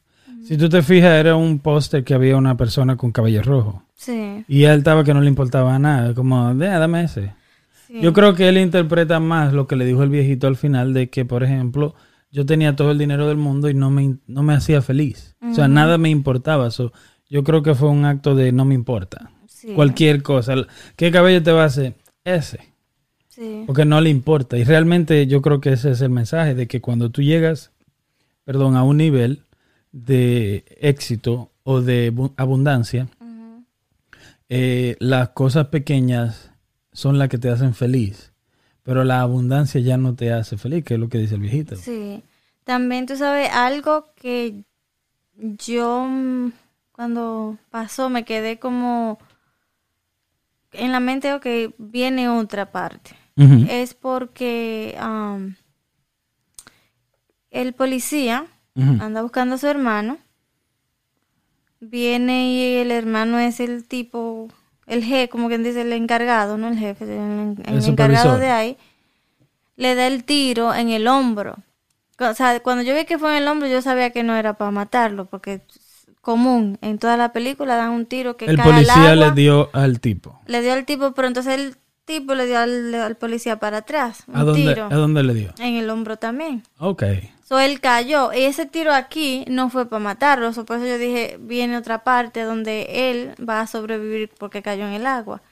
[0.47, 3.83] Si tú te fijas, era un póster que había una persona con cabello rojo.
[3.95, 7.33] Sí, Y él estaba que no le importaba nada, como, "Eh, dame ese.
[7.99, 8.01] Sí.
[8.03, 11.11] Yo creo que él interpreta más lo que le dijo el viejito al final de
[11.11, 11.95] que, por ejemplo,
[12.33, 15.37] yo tenía todo el dinero del mundo y no me, no me hacía feliz.
[15.41, 16.71] O sea, nada me importaba.
[16.73, 16.93] So,
[17.31, 19.31] yo creo que fue un acto de no me importa.
[19.47, 20.55] sí, Cualquier cosa.
[20.97, 21.95] ¿Qué cabello te va a hacer?
[22.25, 22.59] Ese.
[23.29, 24.59] sí, Porque no le importa.
[24.59, 27.71] Y realmente yo creo que ese es el mensaje de que cuando tú llegas,
[28.45, 29.43] perdón, a un nivel
[29.93, 33.07] de éxito o de bu- abundancia,
[34.49, 36.51] eh, las cosas pequeñas
[36.95, 38.33] son las que te hacen feliz.
[38.83, 41.77] Pero la abundancia ya no te hace feliz, que es lo que dice el viejito.
[41.77, 42.23] Sí.
[42.65, 44.65] También tú sabes algo que
[45.37, 46.53] yo mm,
[46.93, 49.19] cuando pasó me quedé como
[50.73, 53.17] en la mente, ok, viene otra parte.
[53.37, 54.97] Es porque
[57.51, 60.19] el policía anda buscando a su hermano.
[61.81, 64.49] Viene y el hermano es el tipo,
[64.87, 68.51] el jefe, como quien dice, el encargado, no el jefe, el, el El encargado de
[68.51, 68.76] ahí.
[69.76, 71.57] Le da el tiro en el hombro.
[72.20, 74.55] O sea, cuando yo vi que fue en el hombro, yo sabía que no era
[74.55, 75.61] para matarlo, porque es
[76.20, 76.78] común.
[76.80, 79.14] En toda la película dan un tiro que El cae al policía agua.
[79.26, 80.41] le dio al tipo.
[80.47, 84.25] Le dio al tipo, pero entonces el tipo le dio al, al policía para atrás.
[84.27, 84.87] Un ¿A dónde, tiro.
[84.87, 85.55] ¿A dónde le dio?
[85.59, 86.63] En el hombro también.
[86.79, 87.05] Ok.
[87.47, 88.33] So, él cayó.
[88.33, 90.53] Y ese tiro aquí no fue para matarlo.
[90.53, 94.87] So, por eso yo dije, viene otra parte donde él va a sobrevivir porque cayó
[94.87, 95.43] en el agua.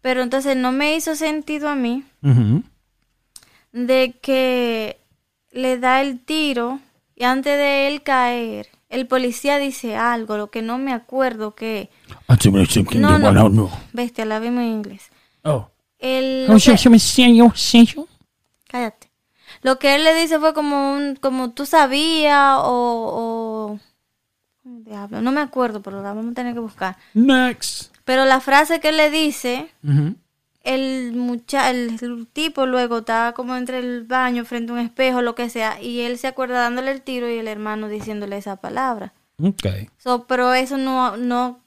[0.00, 2.04] Pero entonces no me hizo sentido a mí
[3.72, 4.98] de que
[5.50, 6.80] le da el tiro
[7.16, 11.90] y antes de él caer, el policía dice algo, lo que no me acuerdo que...
[13.00, 13.70] No, no.
[13.92, 15.10] Bestia, la vimos en inglés.
[15.44, 15.68] Oh.
[15.98, 16.78] El, lo que-
[18.68, 19.10] cállate.
[19.62, 22.66] Lo que él le dice fue como un, como tú sabías o,
[23.74, 23.78] o
[24.62, 25.22] ¿cómo diablo?
[25.22, 26.96] No me acuerdo, pero la vamos a tener que buscar.
[27.14, 27.94] Next.
[28.04, 29.70] Pero la frase que él le dice,
[30.62, 35.22] el mucha el, el tipo luego estaba como entre el baño frente a un espejo,
[35.22, 38.56] lo que sea, y él se acuerda dándole el tiro y el hermano diciéndole esa
[38.56, 39.14] palabra.
[39.42, 39.66] Ok.
[39.98, 41.60] So, pero eso no, no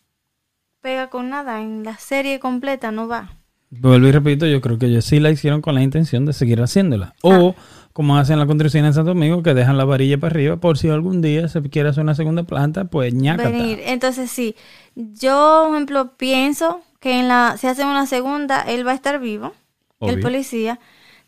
[0.81, 3.31] pega con nada, en la serie completa no va.
[3.69, 6.61] Vuelvo y repito, yo creo que ellos sí la hicieron con la intención de seguir
[6.61, 7.15] haciéndola.
[7.21, 7.55] O
[7.97, 10.87] como hacen la construcción en Santo Domingo, que dejan la varilla para arriba por si
[10.87, 13.81] algún día se quiere hacer una segunda planta, pues venir.
[13.85, 14.55] Entonces sí,
[14.95, 19.19] yo, por ejemplo, pienso que en la, si hacen una segunda, él va a estar
[19.19, 19.53] vivo,
[19.99, 20.79] el policía.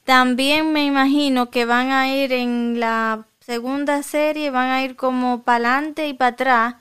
[0.03, 5.41] También me imagino que van a ir en la segunda serie, van a ir como
[5.41, 6.75] para adelante y para atrás,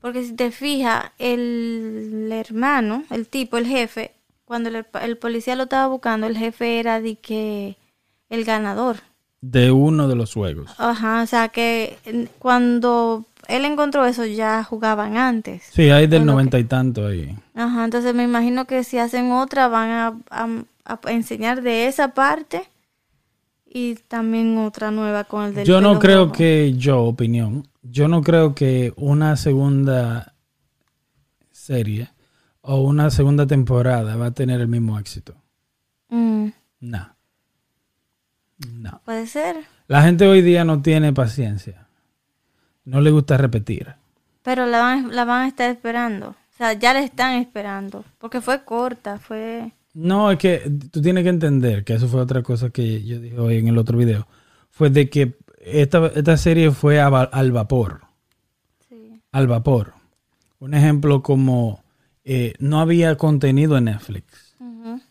[0.00, 4.17] porque si te fijas, el hermano, el tipo, el jefe,
[4.48, 7.76] cuando el, el policía lo estaba buscando, el jefe era de que
[8.30, 8.96] el ganador.
[9.40, 10.70] De uno de los juegos.
[10.78, 11.96] Ajá, o sea que
[12.40, 15.62] cuando él encontró eso ya jugaban antes.
[15.70, 17.36] Sí, hay del noventa y tanto ahí.
[17.54, 22.08] Ajá, entonces me imagino que si hacen otra van a, a- a enseñar de esa
[22.14, 22.68] parte
[23.70, 26.32] y también otra nueva con el del Yo no creo rojo.
[26.32, 30.32] que, yo, opinión, yo no creo que una segunda
[31.52, 32.08] serie
[32.70, 35.34] o una segunda temporada va a tener el mismo éxito.
[36.10, 36.48] Mm,
[36.80, 37.14] No.
[38.74, 39.00] No.
[39.04, 39.56] puede ser,
[39.86, 41.86] La gente hoy día no tiene paciencia.
[42.84, 43.94] No le gusta repetir.
[44.42, 46.30] pero la van, la van a estar esperando.
[46.30, 49.72] O sea, ya la están esperando, porque fue corta, fue...
[49.94, 53.38] No, es que tú tienes que entender que eso fue otra cosa que yo dije
[53.38, 54.26] hoy en el otro video.
[54.70, 58.02] Fue de que esta, esta serie fue a al vapor.
[58.88, 59.20] Sí.
[59.32, 59.94] Al vapor.
[60.60, 61.82] Un ejemplo como
[62.30, 64.54] eh, no había contenido en Netflix.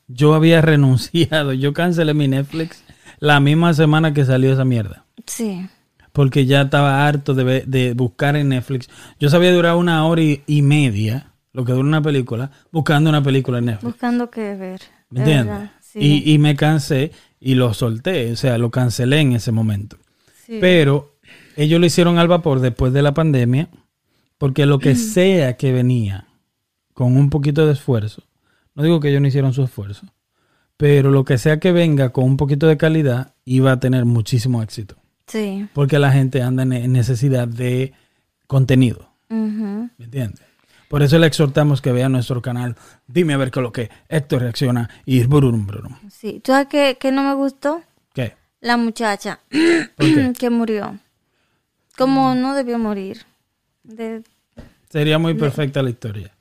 [0.08, 1.52] Yo había renunciado.
[1.54, 2.84] Yo cancelé mi Netflix
[3.20, 5.06] la misma semana que salió esa mierda.
[5.26, 5.68] Sí.
[6.14, 8.88] Porque ya estaba harto de, de buscar en Netflix.
[9.20, 13.24] Yo sabía durar una hora y, y media, lo que dura una película, buscando una
[13.24, 13.94] película en Netflix.
[13.94, 14.82] Buscando qué ver.
[15.10, 15.70] ¿Me Es entiendes?
[15.82, 16.00] Sí.
[16.00, 19.98] Y, y me cansé y lo solté, o sea, lo cancelé en ese momento.
[20.46, 20.58] sí.
[20.62, 21.16] Pero
[21.56, 23.70] ellos lo hicieron al vapor después de la pandemia,
[24.38, 26.27] porque lo que sea que venía
[26.98, 28.24] con un poquito de esfuerzo,
[28.74, 30.08] no digo que ellos no hicieron su esfuerzo,
[30.78, 34.64] pero lo que sea que venga con un poquito de calidad iba a tener muchísimo
[34.64, 34.96] éxito,
[35.28, 35.68] Sí.
[35.76, 37.94] porque la gente anda en- necesidad de
[38.48, 39.12] contenido.
[39.30, 39.90] Ujú.
[40.00, 40.42] ¿Me entiendes?
[40.88, 42.76] Por eso le exhortamos que vea nuestro canal.
[43.06, 45.94] Dime a ver qué es lo que Héctor reacciona y brum, brum.
[46.10, 46.40] Sí.
[46.44, 47.84] ¿Tú sabes qué, qué no me gustó?
[48.14, 48.34] ¿Qué?
[48.62, 49.40] La muchacha
[50.40, 50.98] que murió.
[51.96, 53.26] Como no debió morir.
[53.84, 54.24] De,
[54.90, 56.32] Sería muy perfecta la historia.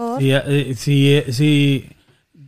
[0.00, 1.88] Por, eh, si, eh, si-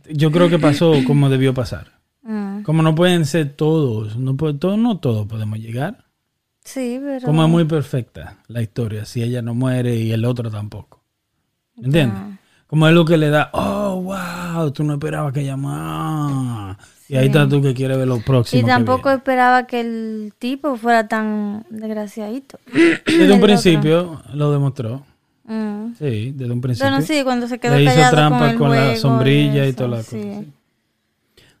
[0.09, 1.93] yo creo que pasó como debió pasar.
[2.23, 2.63] Mm.
[2.63, 6.05] Como no pueden ser todos, no, puede- todo, no todos podemos llegar.
[6.63, 7.25] Sí, pero...
[7.25, 11.03] Como es muy perfecta la historia, si ella no muere y el otro tampoco.
[11.75, 12.21] ¿Me entiendes?
[12.67, 16.77] Como es lo que le da, oh, wow, tú no esperabas que ella más.
[17.07, 18.61] Y ahí está tú que quieres ver lo próximo.
[18.61, 22.59] Y tampoco esperaba que el tipo fuera tan desgraciadito.
[23.05, 23.45] Desde un otro.
[23.45, 25.05] principio lo demostró.
[25.45, 25.95] Mm.
[25.97, 26.89] Sí, desde un principio.
[26.89, 29.77] Bueno, sí, cuando se quedó Le hizo trampa con, el con la sombrilla y eso,
[29.77, 30.17] toda la sí.
[30.17, 30.39] cosa.
[30.41, 30.47] sí.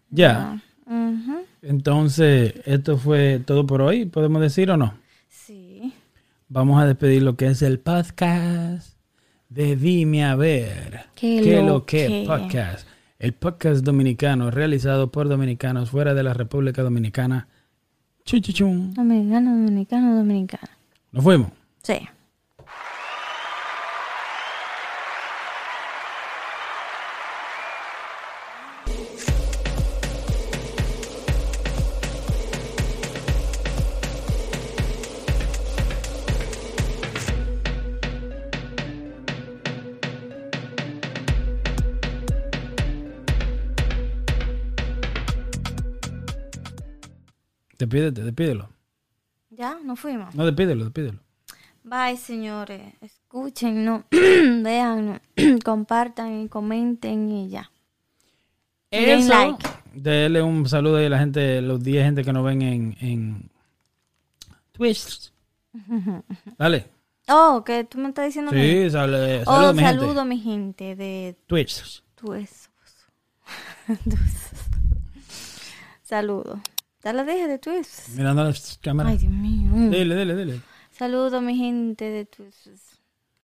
[0.09, 0.61] Ya.
[0.85, 1.45] Ujú.
[1.61, 4.93] Entonces, esto fue todo por hoy, podemos decir o no.
[5.27, 5.93] Sí.
[6.49, 8.97] Vamos a despedir lo que es el podcast
[9.49, 11.05] de Dime a ver.
[11.15, 12.23] Qué lo lo que que.
[12.27, 12.87] podcast.
[13.19, 17.47] El podcast dominicano realizado por dominicanos fuera de la República Dominicana.
[18.25, 18.93] Chu, chu, chun.
[18.93, 20.67] Dominicano, dominicano, dominicano.
[21.11, 21.51] Nos fuimos.
[21.83, 21.95] Sí.
[47.77, 48.69] Despídete, despídelo.
[49.49, 49.77] ¿Ya?
[49.83, 50.33] ¿Nos fuimos?
[50.35, 51.19] No, despídelo, despídelo.
[51.83, 52.93] Bye, señores.
[53.01, 55.21] Escuchen, no, vean,
[55.65, 57.69] compartan y comenten y ya.
[58.89, 59.29] Den Eso.
[59.33, 59.67] like.
[59.93, 63.49] Dele un saludo ahí a la gente, los 10 gente que nos ven en, en
[64.71, 65.31] Twitch.
[66.57, 66.87] Dale.
[67.27, 68.51] Oh, que tú me estás diciendo.
[68.51, 69.99] Sí, sale, Oh, saludo, mi gente.
[69.99, 72.01] saludo, mi gente de Twitch.
[72.15, 72.69] Tuesos.
[76.03, 76.59] Saludo.
[77.03, 78.09] Ya la dije de Tuesos.
[78.15, 79.09] Mirando la cámara.
[79.09, 79.71] Ay, Dios mío.
[79.89, 80.61] Dile, dile, dile.
[80.91, 82.92] Saludo, mi gente de Tuesos.